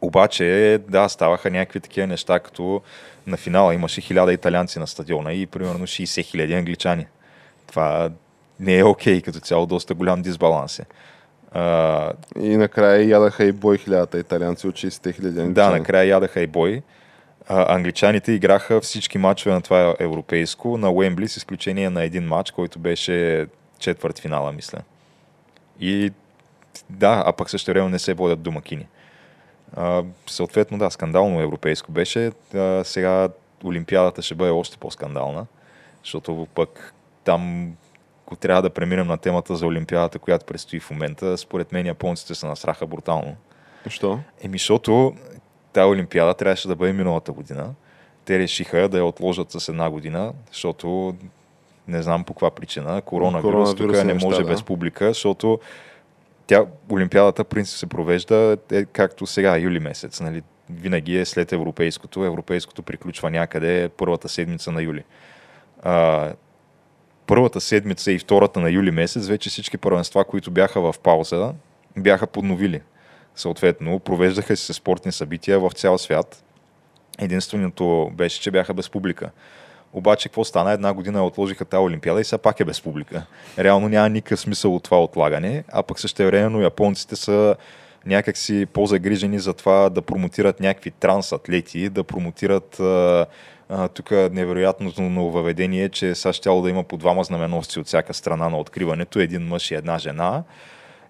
[0.00, 2.82] Обаче, да, ставаха някакви такива неща, като
[3.26, 7.06] на финала имаше хиляда италианци на стадиона и примерно 60 хиляди англичани.
[7.66, 8.10] Това
[8.60, 10.84] не е окей, okay, като цяло доста голям дисбаланс е.
[11.52, 12.12] А...
[12.40, 15.54] И накрая ядаха и бой хилядата италианци от 60 хиляди англичани.
[15.54, 16.82] Да, накрая ядаха и бой.
[17.48, 22.50] А, англичаните играха всички матчове на това европейско на Уембли, с изключение на един матч,
[22.50, 23.46] който беше
[23.78, 24.78] четвърт финала, мисля.
[25.80, 26.12] И
[26.90, 28.86] да, а пък също време не се водят домакини.
[29.76, 32.32] А, съответно, да, скандално европейско беше.
[32.54, 33.28] А, сега
[33.64, 35.46] Олимпиадата ще бъде още по-скандална,
[36.02, 37.72] защото пък там
[38.26, 42.34] ако трябва да преминем на темата за Олимпиадата, която предстои в момента, според мен японците
[42.34, 43.36] се насраха брутално.
[43.88, 44.20] Що?
[44.42, 45.14] Еми, защото
[45.74, 47.74] тази Олимпиада трябваше да бъде миналата година.
[48.24, 51.14] Те решиха да я отложат с една година, защото
[51.88, 53.02] не знам по каква причина.
[53.02, 54.48] Коронавирус, тук не може да.
[54.48, 55.60] без публика, защото
[56.46, 60.20] тя, Олимпиадата принцип се провежда е, както сега, юли месец.
[60.20, 60.42] Нали?
[60.70, 62.24] Винаги е след европейското.
[62.24, 65.04] Европейското приключва някъде първата седмица на юли.
[65.82, 66.32] А,
[67.26, 71.52] първата седмица и втората на юли месец вече всички първенства, които бяха в пауза,
[71.96, 72.80] бяха подновили.
[73.36, 76.44] Съответно, провеждаха се спортни събития в цял свят.
[77.18, 79.30] Единственото беше, че бяха без публика.
[79.92, 80.72] Обаче, какво стана?
[80.72, 83.26] Една година отложиха тази Олимпиада и сега пак е без публика.
[83.58, 87.56] Реално няма никакъв смисъл от това отлагане, а пък също времено японците са
[88.06, 92.80] някакси по-загрижени за това да промотират някакви трансатлети, да промотират
[93.94, 98.58] тук невероятното нововведение, че сега ще да има по двама знаменосци от всяка страна на
[98.58, 100.42] откриването, един мъж и една жена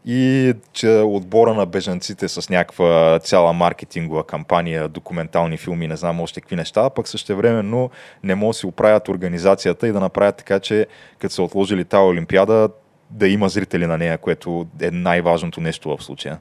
[0.05, 6.41] и че отбора на бежанците с някаква цяла маркетингова кампания, документални филми, не знам още
[6.41, 7.91] какви неща, пък същевременно
[8.23, 10.87] не могат да си оправят организацията и да направят така, че
[11.19, 12.69] като са отложили тази Олимпиада,
[13.11, 16.39] да има зрители на нея, което е най-важното нещо в случая.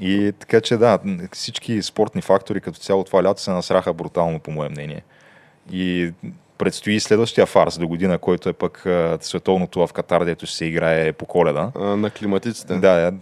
[0.00, 0.98] И така че да,
[1.32, 5.02] всички спортни фактори като цяло това лято се насраха брутално, по мое мнение.
[5.72, 6.12] И
[6.58, 8.86] предстои следващия фарс до година, който е пък
[9.20, 11.72] световното в Катар, дето ще се играе по коледа.
[11.74, 12.74] А, на климатиците.
[12.74, 13.12] Да,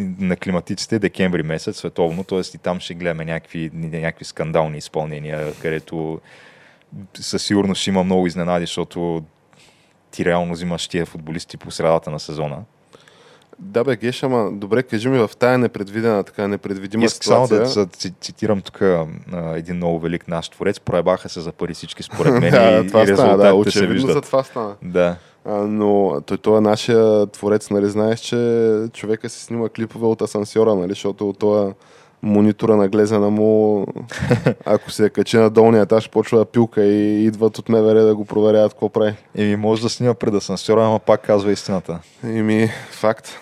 [0.00, 2.40] на климатиците декември месец, световно, т.е.
[2.54, 6.20] и там ще гледаме някакви, някакви скандални изпълнения, където
[7.14, 9.22] със сигурност ще има много изненади, защото
[10.10, 12.64] ти реално взимаш тия футболисти по средата на сезона.
[13.60, 17.66] Да, бе, Геш, ама добре, кажи ми в тая непредвидена, така непредвидима Иск ситуация.
[17.66, 20.80] само да, цитирам тук а, един много велик наш творец.
[20.80, 24.20] Проебаха се за пари всички според мен да, и, това и стана, да, очевидно за
[24.20, 24.74] това стана.
[24.82, 25.16] Да.
[25.44, 28.36] А, но той, той е нашия творец, нали, знаеш, че
[28.92, 31.72] човека си снима клипове от асансьора, нали, защото от това
[32.22, 33.86] монитора на глезена му,
[34.64, 38.24] ако се качи на долния етаж, почва да пилка и идват от МВР да го
[38.24, 39.14] проверяват какво прави.
[39.36, 41.98] Еми, може да снима пред асансьора, ама пак казва истината.
[42.24, 43.38] Еми, факт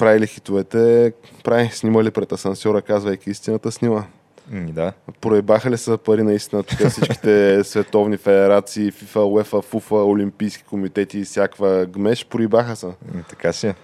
[0.00, 1.12] правили хитовете,
[1.44, 4.04] прави, снимали пред асансьора, казвайки истината, снима.
[4.50, 4.92] Ми, да.
[5.20, 11.24] Проебаха ли са пари наистина тук всичките световни федерации, FIFA, UEFA, FUFA, Олимпийски комитети и
[11.24, 12.92] всякаква гмеш, проебаха са.
[13.28, 13.74] Така си.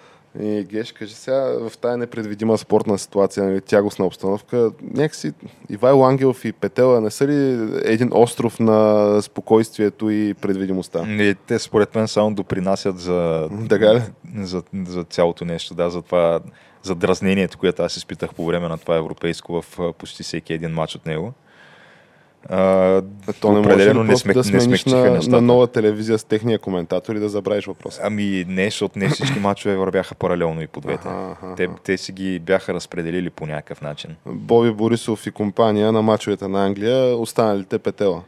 [0.40, 5.32] И Геш, кажи сега в тази непредвидима спортна ситуация, нали, тягостна обстановка, някакси
[5.70, 11.02] Ивайло Ангелов и Петела не са ли един остров на спокойствието и предвидимостта?
[11.02, 14.02] Не, те според мен само допринасят за, да,
[14.36, 16.40] за, за цялото нещо, да, за това,
[16.82, 20.94] за дразнението, което аз изпитах по време на това европейско в почти всеки един матч
[20.94, 21.32] от него.
[22.48, 23.02] А,
[23.40, 27.18] то не може не, смек, да не на, на нова телевизия с техния коментатор и
[27.18, 28.00] да забравиш въпроса.
[28.04, 31.08] Ами не, защото не всички мачове вървяха паралелно и по двете.
[31.08, 31.54] Аха, аха.
[31.56, 34.16] Те, те си ги бяха разпределили по някакъв начин.
[34.26, 38.22] Боби Борисов и компания на мачовете на Англия, останалите петела.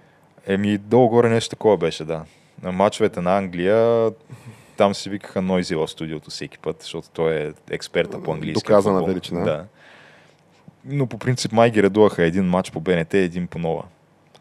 [0.47, 2.23] Еми, долу-горе нещо такова беше, да.
[2.63, 4.11] На мачовете на Англия
[4.77, 8.65] там си викаха Нойзи в студиото всеки път, защото той е експерта по английски.
[8.65, 9.41] Доказана величина.
[9.41, 9.65] Да.
[10.85, 13.83] Но по принцип май ги редуваха един матч по БНТ, един по нова.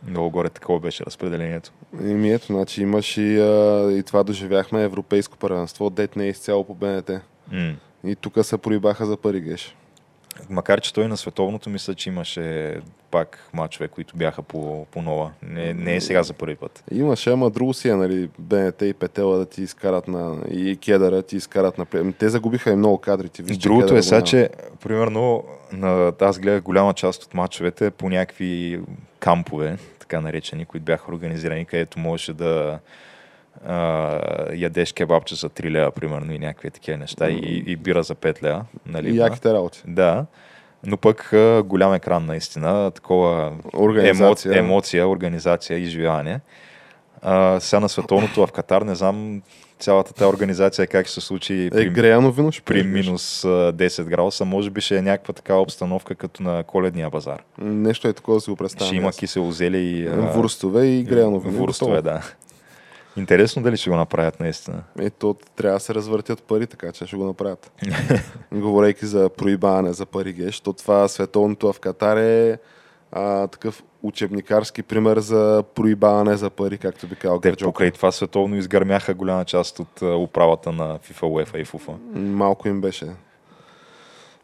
[0.07, 1.71] Много горе такова беше разпределението.
[2.01, 6.63] Еми ето, значи имаш и, а, и това доживяхме европейско първенство, дет не е изцяло
[6.63, 7.11] по БНТ.
[7.53, 7.75] Mm.
[8.03, 9.75] И тук се проибаха за пари, геш.
[10.49, 12.77] Макар, че той на световното мисля, че имаше
[13.11, 15.31] пак мачове, които бяха по, по нова.
[15.43, 16.83] Не, не е сега за първи път.
[16.91, 20.37] Имаше, ама друго си е, нали, БНТ и Петела да ти изкарат на...
[20.51, 21.85] и Кедъра ти изкарат на...
[21.93, 23.29] Ами, те загубиха и много кадри.
[23.29, 24.49] Ти виж, Другото е сега, че
[24.83, 28.79] примерно на, аз гледах голяма част от мачовете по някакви
[29.19, 32.79] кампове, така наречени, които бяха организирани, където можеше да
[33.65, 34.19] а,
[34.55, 37.39] ядеш кебабче за 3 лева, примерно, и някакви такива неща, mm.
[37.39, 38.65] и, и бира за 5 лева.
[38.85, 39.81] Нали, и яките работи.
[39.87, 40.25] Да.
[40.85, 46.39] Но пък а, голям екран наистина, такова организация, емо, емоция, организация, изживяване.
[47.21, 49.41] А, сега на световното в Катар, не знам
[49.79, 54.03] цялата тази организация как ще се случи е, при, греяно вино ще при минус 10
[54.03, 54.45] градуса.
[54.45, 57.43] Може би ще е някаква такава обстановка като на коледния базар.
[57.61, 58.87] Нещо е такова да си го представям.
[58.87, 60.07] Ще има кисело зеле и...
[60.07, 61.57] Вурстове и греяно вино.
[61.57, 62.21] Вурстове, да.
[63.17, 64.83] Интересно дали ще го направят наистина.
[64.99, 67.71] Ето, трябва да се развъртят пари, така че ще го направят.
[68.51, 72.57] Говорейки за проибаване за пари геш, то това световното в Катар е
[73.11, 78.55] а, такъв учебникарски пример за проибаване за пари, както би казал Те покрай това световно
[78.55, 81.95] изгърмяха голяма част от управата на FIFA, UEFA и FUFA.
[82.15, 83.05] Малко им беше.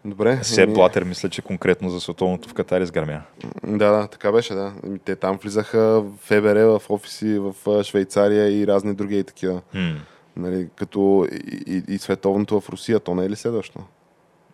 [0.05, 0.39] Добре.
[0.43, 0.73] Сеп ами...
[0.73, 3.21] Блатер мисля, че конкретно за световното в Катар изгърмя.
[3.63, 4.73] Да, да, така беше, да.
[5.05, 9.61] Те там влизаха в ФБР, в офиси в Швейцария и разни други и такива.
[9.75, 9.95] Hmm.
[10.37, 13.79] Нали, като и, и, и световното в Русия, то не е ли следващо?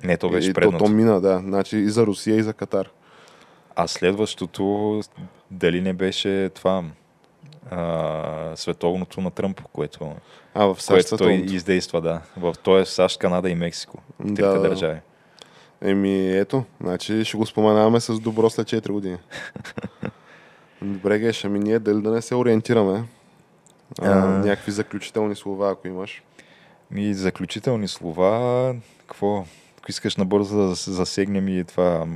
[0.04, 0.78] Не, то беше предното.
[0.78, 1.40] То, то мина, да.
[1.40, 2.90] Значи и за Русия, и за Катар.
[3.76, 5.02] А следващото,
[5.52, 6.84] дали не беше това
[7.72, 10.12] а, световното на Тръмп, което,
[10.54, 12.22] а, в САЩ което той издейства, да.
[12.38, 13.98] В, той е в САЩ, Канада и Мексико.
[14.28, 15.00] Трите да, държави.
[15.82, 19.18] Еми, ето, значи ще го споменаваме с добро след 4 години.
[20.82, 23.04] Добре, Геш, ами ние дали да не се ориентираме?
[24.02, 24.26] А, а...
[24.28, 26.24] Някакви заключителни слова, ако имаш.
[26.92, 29.46] Ми, заключителни слова, какво?
[29.78, 32.08] Ако искаш набързо да засегнем и това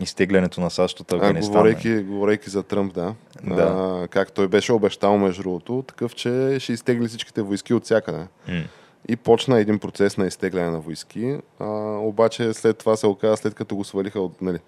[0.00, 1.54] изтеглянето на САЩ от Афганистан.
[1.54, 3.14] А, говорейки, говорейки за Тръмп, да.
[3.42, 3.62] да.
[3.62, 8.26] А, как той беше обещал, между другото, такъв, че ще изтегли всичките войски от всякъде.
[8.48, 8.64] Mm.
[9.08, 11.36] И почна един процес на изтегляне на войски.
[11.58, 11.66] А,
[11.98, 14.42] обаче след това се оказа, след като го свалиха от...
[14.42, 14.58] Нали,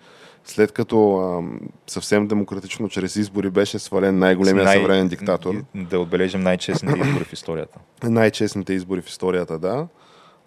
[0.45, 1.43] след като а,
[1.87, 5.55] съвсем демократично чрез избори беше свален най-големия най- съвременен диктатор.
[5.75, 7.79] Да отбележим най-честните избори в историята.
[8.03, 9.87] Най-честните избори в историята, да.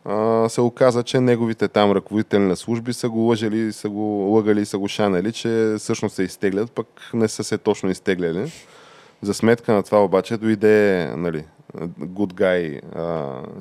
[0.06, 4.66] А, се оказа, че неговите там ръководители на служби са го лъжали, са го лъгали,
[4.66, 8.52] са го шанали, че всъщност се изтеглят, пък не са се точно изтегляли.
[9.22, 11.44] За сметка на това обаче дойде нали,
[12.00, 12.82] good guy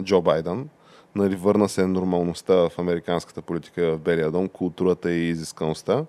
[0.03, 0.69] Джо Байден,
[1.15, 6.05] нали, върна се нормалността в американската политика в Белия дом, културата и изискаността.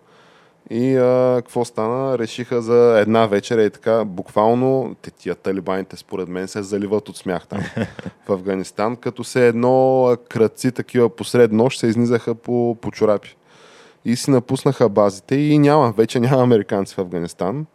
[0.70, 2.18] И а, какво стана?
[2.18, 7.18] Решиха за една вечер и така, буквално те, тия талибаните според мен се заливат от
[7.18, 7.60] смях там
[8.28, 13.36] в Афганистан, като се едно кръци такива посред нощ се изнизаха по, по чорапи.
[14.06, 17.66] И си напуснаха базите и няма, вече няма американци в Афганистан.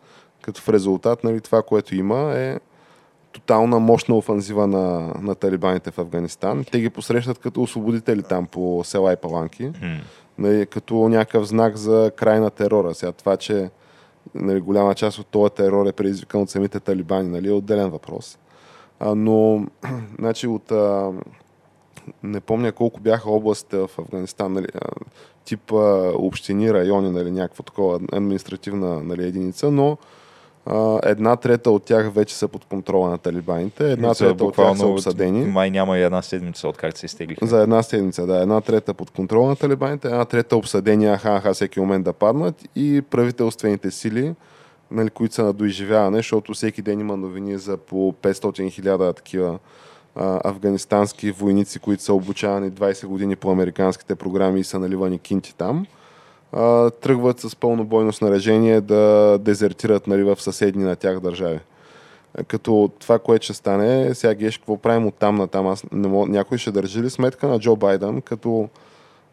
[0.42, 2.58] Като в резултат нали, това, което има е
[3.32, 6.64] тотална мощна офанзива на, на талибаните в Афганистан.
[6.72, 9.98] Те ги посрещат като освободители там по села и паланки, mm.
[10.38, 12.94] нали, като някакъв знак за край на терора.
[12.94, 13.70] Сега това, че
[14.34, 18.38] нали, голяма част от този терор е предизвикан от самите талибани, нали, е отделен въпрос.
[19.00, 19.66] А, но,
[20.18, 20.72] значи, от...
[20.72, 21.12] А,
[22.22, 24.66] не помня колко бяха областите в Афганистан, нали,
[25.44, 29.98] тип а, общини, райони, нали, някаква такова административна нали, единица, но
[31.02, 34.86] една трета от тях вече са под контрола на талибаните, една трета от тях са
[34.86, 35.44] обсъдени.
[35.44, 37.46] Май няма и една седмица от как се изтеглиха.
[37.46, 38.42] За една седмица, да.
[38.42, 42.68] Една трета под контрола на талибаните, една трета обсъдени, аха, аха, всеки момент да паднат
[42.76, 44.34] и правителствените сили,
[44.90, 49.58] нали, които са на доизживяване, защото всеки ден има новини за по 500 хиляда такива
[50.16, 55.54] а, афганистански войници, които са обучавани 20 години по американските програми и са наливани кинти
[55.54, 55.86] там
[57.00, 61.58] тръгват с пълно бойно снаряжение да дезертират нали, в съседни на тях държави.
[62.46, 65.66] Като това, което ще стане, сега геш, какво правим от там на там?
[65.66, 68.68] Аз не мога, някой ще държи ли сметка на Джо Байден, като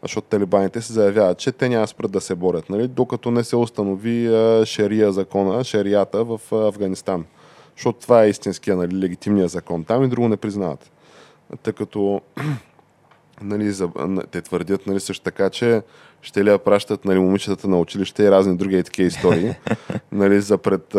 [0.02, 3.56] защото талибаните се заявяват, че те няма спрат да се борят, нали, докато не се
[3.56, 7.24] установи а, шария закона, шарията в Афганистан.
[7.76, 9.84] Защото това е истинския нали, легитимния закон.
[9.84, 10.90] Там и друго не признават.
[11.62, 12.20] Тъй като
[13.42, 13.88] нали, за,
[14.30, 15.82] те твърдят нали, също така, че
[16.22, 19.54] ще ли я пращат нали, момичетата на училище и разни други такива истории,
[20.12, 20.98] нали, за пред а,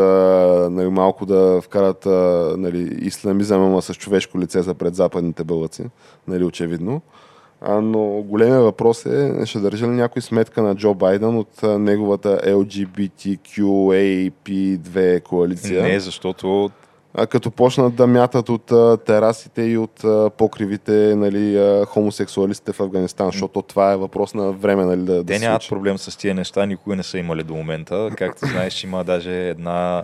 [0.71, 5.83] нали, малко да вкарат а, нали, исламизъм, ама с човешко лице за пред западните бълъци,
[6.27, 7.01] нали, очевидно.
[7.61, 12.41] А, но големия въпрос е, ще държи ли някой сметка на Джо Байден от неговата
[12.45, 15.83] LGBTQAP2 коалиция?
[15.83, 16.69] Не, защото
[17.17, 22.73] а, като почнат да мятат от а, терасите и от а, покривите нали, а, хомосексуалистите
[22.73, 25.69] в Афганистан, защото това е въпрос на време нали, да, Те да нямат случи.
[25.69, 28.09] проблем с тия неща, никога не са имали до момента.
[28.17, 30.03] Както знаеш, има даже една,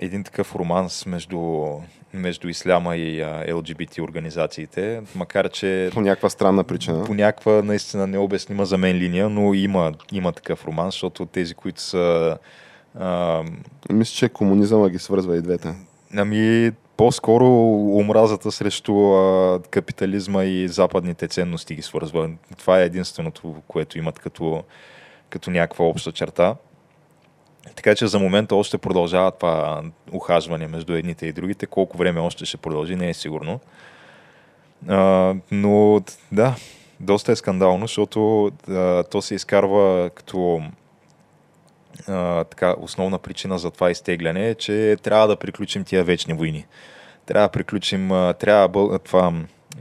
[0.00, 1.66] един такъв романс между,
[2.14, 7.04] между исляма и а, LGBT организациите, макар че По някаква странна причина.
[7.04, 11.80] по някаква наистина необяснима за мен линия, но има, има такъв роман, защото тези, които
[11.80, 12.36] са
[12.98, 13.42] а,
[13.90, 15.74] Мисля, че комунизъма ги свързва и двете.
[16.16, 17.46] Ами, по-скоро
[17.96, 22.30] омразата срещу а, капитализма и западните ценности ги свързва.
[22.58, 24.62] Това е единственото, което имат като,
[25.30, 26.56] като някаква обща черта.
[27.74, 29.82] Така че за момента още продължава това
[30.12, 31.66] ухажване между едните и другите.
[31.66, 33.60] Колко време още ще продължи, не е сигурно.
[34.88, 36.00] А, но
[36.32, 36.56] да,
[37.00, 40.62] доста е скандално, защото а, то се изкарва като
[42.08, 46.66] а, така, основна причина за това изтегляне е, че трябва да приключим тия вечни войни.
[47.26, 49.32] Трябва да приключим, а, трябва бъл, това,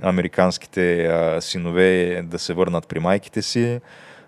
[0.01, 3.79] американските а, синове да се върнат при майките си.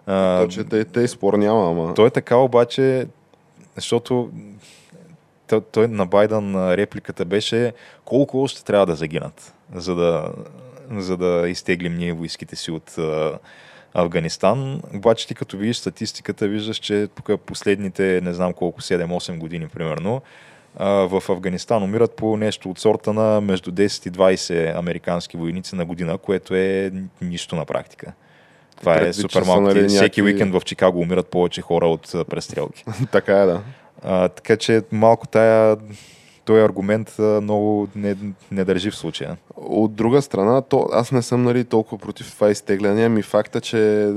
[0.06, 1.94] А, То, че те, те спор няма, ама...
[1.94, 3.08] то е така обаче,
[3.76, 4.32] защото
[5.48, 7.74] той, той на Байден репликата беше
[8.06, 10.32] колко още трябва да загинат, за да,
[10.92, 12.96] за да изтеглим ние войските си от
[13.98, 14.82] Афганистан.
[14.94, 20.22] Обаче ти като видиш статистиката, виждаш, че тук последните не знам колко, 7-8 години примерно,
[20.80, 25.86] в Афганистан умират по нещо от сорта на между 10 и 20 американски войници на
[25.86, 26.92] година, което е
[27.22, 28.14] нищо на практика.
[28.80, 29.62] Това е Предвид, че супер малко.
[29.62, 32.86] нали, Всеки уикенд в Чикаго умират повече хора от престрелки.
[33.12, 33.62] така е, да.
[34.04, 35.78] А, така че малко тая,
[36.48, 38.16] този аргумент много не,
[38.52, 39.38] не държи в случая.
[39.56, 44.12] От друга страна, то, аз не съм нали, толкова против това изтегляне, ами факта, че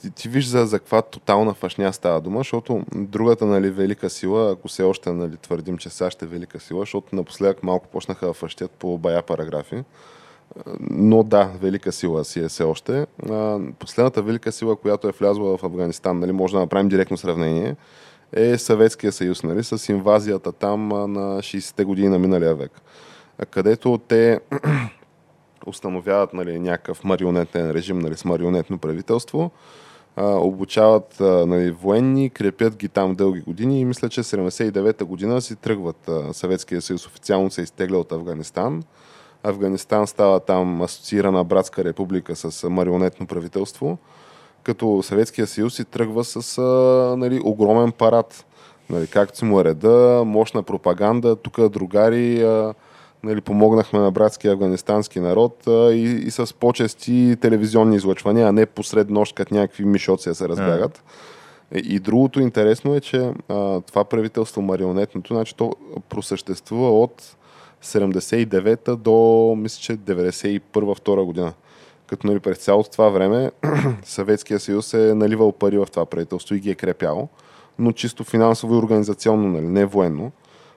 [0.00, 4.52] ти, ти виж за, за каква тотална фашня става дума, защото другата нали, велика сила,
[4.52, 8.32] ако все още нали, твърдим, че САЩ е велика сила, защото напоследък малко почнаха да
[8.32, 9.84] фащят по бая параграфи,
[10.90, 13.06] но да, велика сила си е все още.
[13.78, 17.76] Последната велика сила, която е влязла в Афганистан, нали, може да направим директно сравнение,
[18.32, 22.72] е Съветския съюз, нали, с инвазията там на 60-те години на миналия век,
[23.50, 24.40] където те
[25.66, 29.50] установяват нали, някакъв марионетен режим нали, с марионетно правителство,
[30.16, 35.40] а, обучават а, нали, военни, крепят ги там дълги години и мисля, че 79-та година
[35.40, 38.82] си тръгват Съветския съюз официално се изтегля от Афганистан.
[39.42, 43.98] Афганистан става там асоциирана братска република с марионетно правителство,
[44.62, 46.62] като Съветския съюз си тръгва с а,
[47.16, 48.46] нали, огромен парад.
[48.90, 52.74] Нали, както си му е реда, мощна пропаганда, тук другари, а,
[53.22, 58.66] нали, помогнахме на братския афганистански народ а, и, и с почести телевизионни излъчвания, а не
[58.66, 61.04] посред нощ, като някакви мишоци се разбягат.
[61.74, 65.72] И, и другото интересно е, че а, това правителство марионетното, значи то
[66.08, 67.36] просъществува от
[67.82, 71.52] 79-та до, мисля, че 91-2 година.
[72.12, 73.50] Като нали, през цялото това време
[74.04, 77.28] Съветския съюз е наливал пари в това правителство и ги е крепял,
[77.78, 80.32] но чисто финансово и организационно, нали, не военно.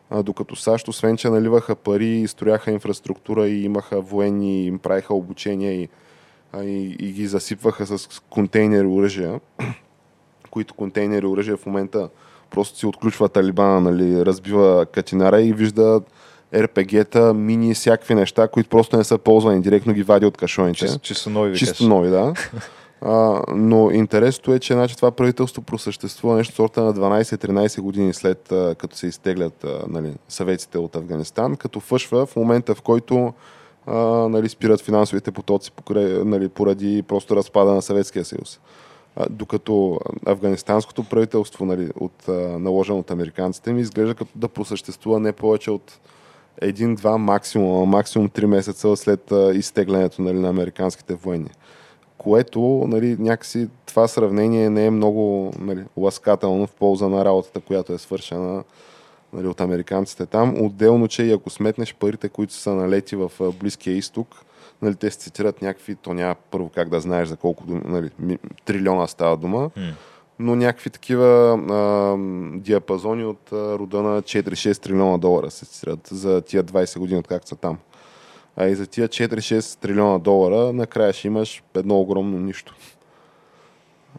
[0.09, 5.81] А, докато САЩ, освен че наливаха пари, строяха инфраструктура и имаха военни, им правиха обучения
[5.81, 5.89] и,
[6.53, 9.39] а, и, и ги засипваха с контейнери оръжия,
[10.51, 12.09] които контейнери оръжия в момента
[12.49, 16.01] просто си отключва Талибана, нали, разбива катинара и вижда
[16.55, 20.79] РПГ-та, мини, всякакви неща, които просто не са ползвани, директно ги вади от кашоните.
[20.79, 21.57] Чисто, чисто нови.
[21.57, 22.33] Чисто нови, да.
[23.01, 28.51] А, но интересното е, че значи, това правителство просъществува нещо сорта на 12-13 години след
[28.51, 33.33] а, като се изтеглят а, нали, съветите от Афганистан, като фъшва в момента, в който
[33.87, 33.95] а,
[34.29, 38.59] нали, спират финансовите потоци покрай, нали, поради просто разпада на Съветския съюз.
[39.15, 45.19] А, докато афганистанското правителство, нали, от, а, наложено от американците, ми изглежда като да просъществува
[45.19, 45.99] не повече от
[46.61, 51.49] един-два максимум, максимум три месеца след изтеглянето нали, на американските военни.
[52.17, 57.93] Което, нали, някакси това сравнение не е много нали, ласкателно в полза на работата, която
[57.93, 58.63] е свършена
[59.33, 60.65] нали, от американците там.
[60.65, 64.27] Отделно, че и ако сметнеш парите, които са налети в Близкия изток,
[64.81, 68.09] нали, те се цитират някакви, то няма първо как да знаеш за колко нали,
[68.65, 69.93] трилиона става дума, М.
[70.39, 72.17] но някакви такива а,
[72.59, 77.47] диапазони от а, рода на 4-6 трилиона долара се цитират за тия 20 години, откакто
[77.47, 77.77] са там.
[78.57, 82.75] А и за тия 4-6 трилиона долара накрая ще имаш едно огромно нищо.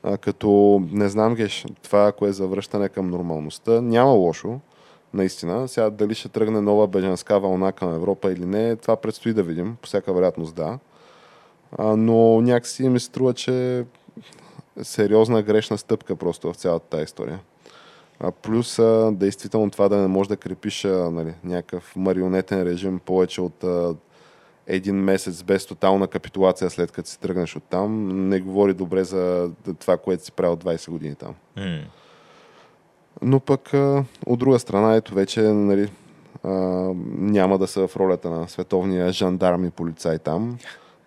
[0.03, 4.61] А, като не знам, Геш, това ако е завръщане към нормалността, няма лошо,
[5.15, 5.69] наистина.
[5.69, 9.77] Сега дали ще тръгне нова бежанска вълна към Европа или не, това предстои да видим.
[9.83, 10.79] По всяка вероятност да.
[11.79, 13.85] А, но някакси ми се струва, че
[14.83, 17.41] сериозна грешна стъпка просто в цялата тази история.
[18.21, 22.99] А плюс а, действително това да не може да крепиш а, нали, някакъв марионетен режим
[22.99, 23.95] повече от а,
[24.67, 29.51] един месец без тотална капитулация след като си тръгнеш от там, не говори добре за
[29.79, 31.35] това, което си правил 20 години там.
[31.57, 31.79] М.
[33.23, 35.91] Но пък а, от друга страна, ето вече нали,
[36.43, 36.51] а,
[37.07, 40.59] няма да са в ролята на световния жандарм и полицай там.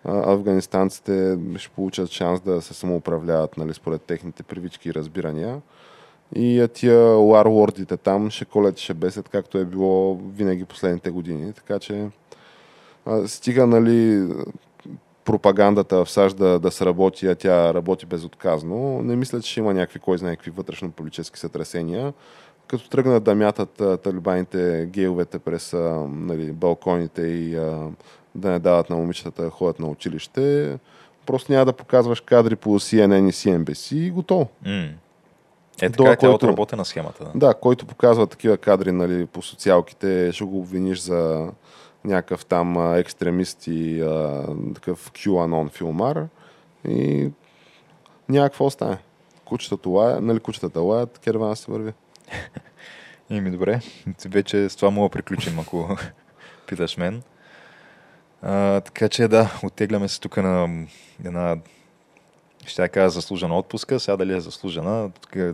[0.04, 5.60] Афганистанците ще получат шанс да се самоуправляват нали, според техните привички и разбирания.
[6.34, 11.52] И тия ларлордите там ще колят ще бесят, както е било винаги последните години.
[11.52, 12.08] Така че
[13.06, 14.28] а, стига нали,
[15.24, 19.02] пропагандата в САЩ да, да сработи, а тя работи безотказно.
[19.02, 22.12] Не мисля, че има някакви, кой знае какви вътрешно-политически сътресения.
[22.66, 27.88] Като тръгнат да мятат талибаните гейовете през нали, балконите и а,
[28.34, 30.78] да не дават на момичетата да ходят на училище,
[31.26, 34.48] просто няма да показваш кадри по CNN и CNBC и готово.
[34.66, 34.88] М.
[35.82, 37.24] Е, Долу, така е тя който- отработена схемата.
[37.24, 37.30] Да.
[37.46, 41.48] Да, който показва такива кадри нали, по социалките, ще го обвиниш за
[42.04, 46.26] някакъв там екстремист и а, такъв QAnon филмар
[46.88, 47.30] и
[48.28, 48.98] няма какво остане.
[49.44, 51.92] Кучетата лаят, нали кучетата лаят, кервана се върви.
[53.30, 53.80] Еми, добре.
[54.26, 55.96] Вече с това мога да приключим, ако
[56.66, 57.22] питаш мен.
[58.42, 60.84] А, така че да, оттегляме се тук на
[61.24, 61.56] една
[62.66, 65.52] ще я кажа заслужена отпуска, сега дали е заслужена, тук, е-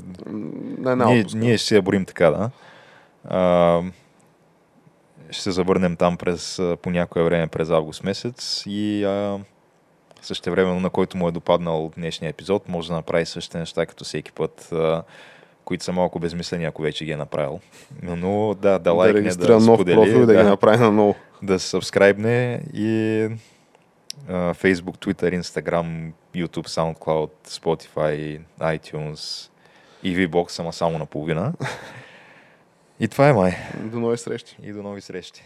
[0.79, 1.39] На една ние, отпуска.
[1.39, 2.51] ние ще се я борим така, да.
[3.25, 3.83] А,
[5.31, 9.39] ще се завърнем там през, по някое време през август месец и а,
[10.23, 14.05] също време, на който му е допаднал днешния епизод, може да направи същите неща, като
[14.05, 15.03] всеки път, а,
[15.67, 17.61] които са малко безмислени, ако вече ги е направил.
[18.03, 20.91] Но да, да, да лайкне, регистрира да нов сподели, профил да, да, ги направи на
[20.91, 21.15] ново.
[21.43, 23.23] да се сабскрайбне и
[24.29, 29.51] а, Facebook, Twitter, Instagram, YouTube, SoundCloud, Spotify, iTunes
[30.03, 31.53] и VBOX, ама само наполовина.
[33.01, 33.57] И това е май.
[33.81, 34.57] До нови срещи.
[34.63, 35.43] И до нови срещи.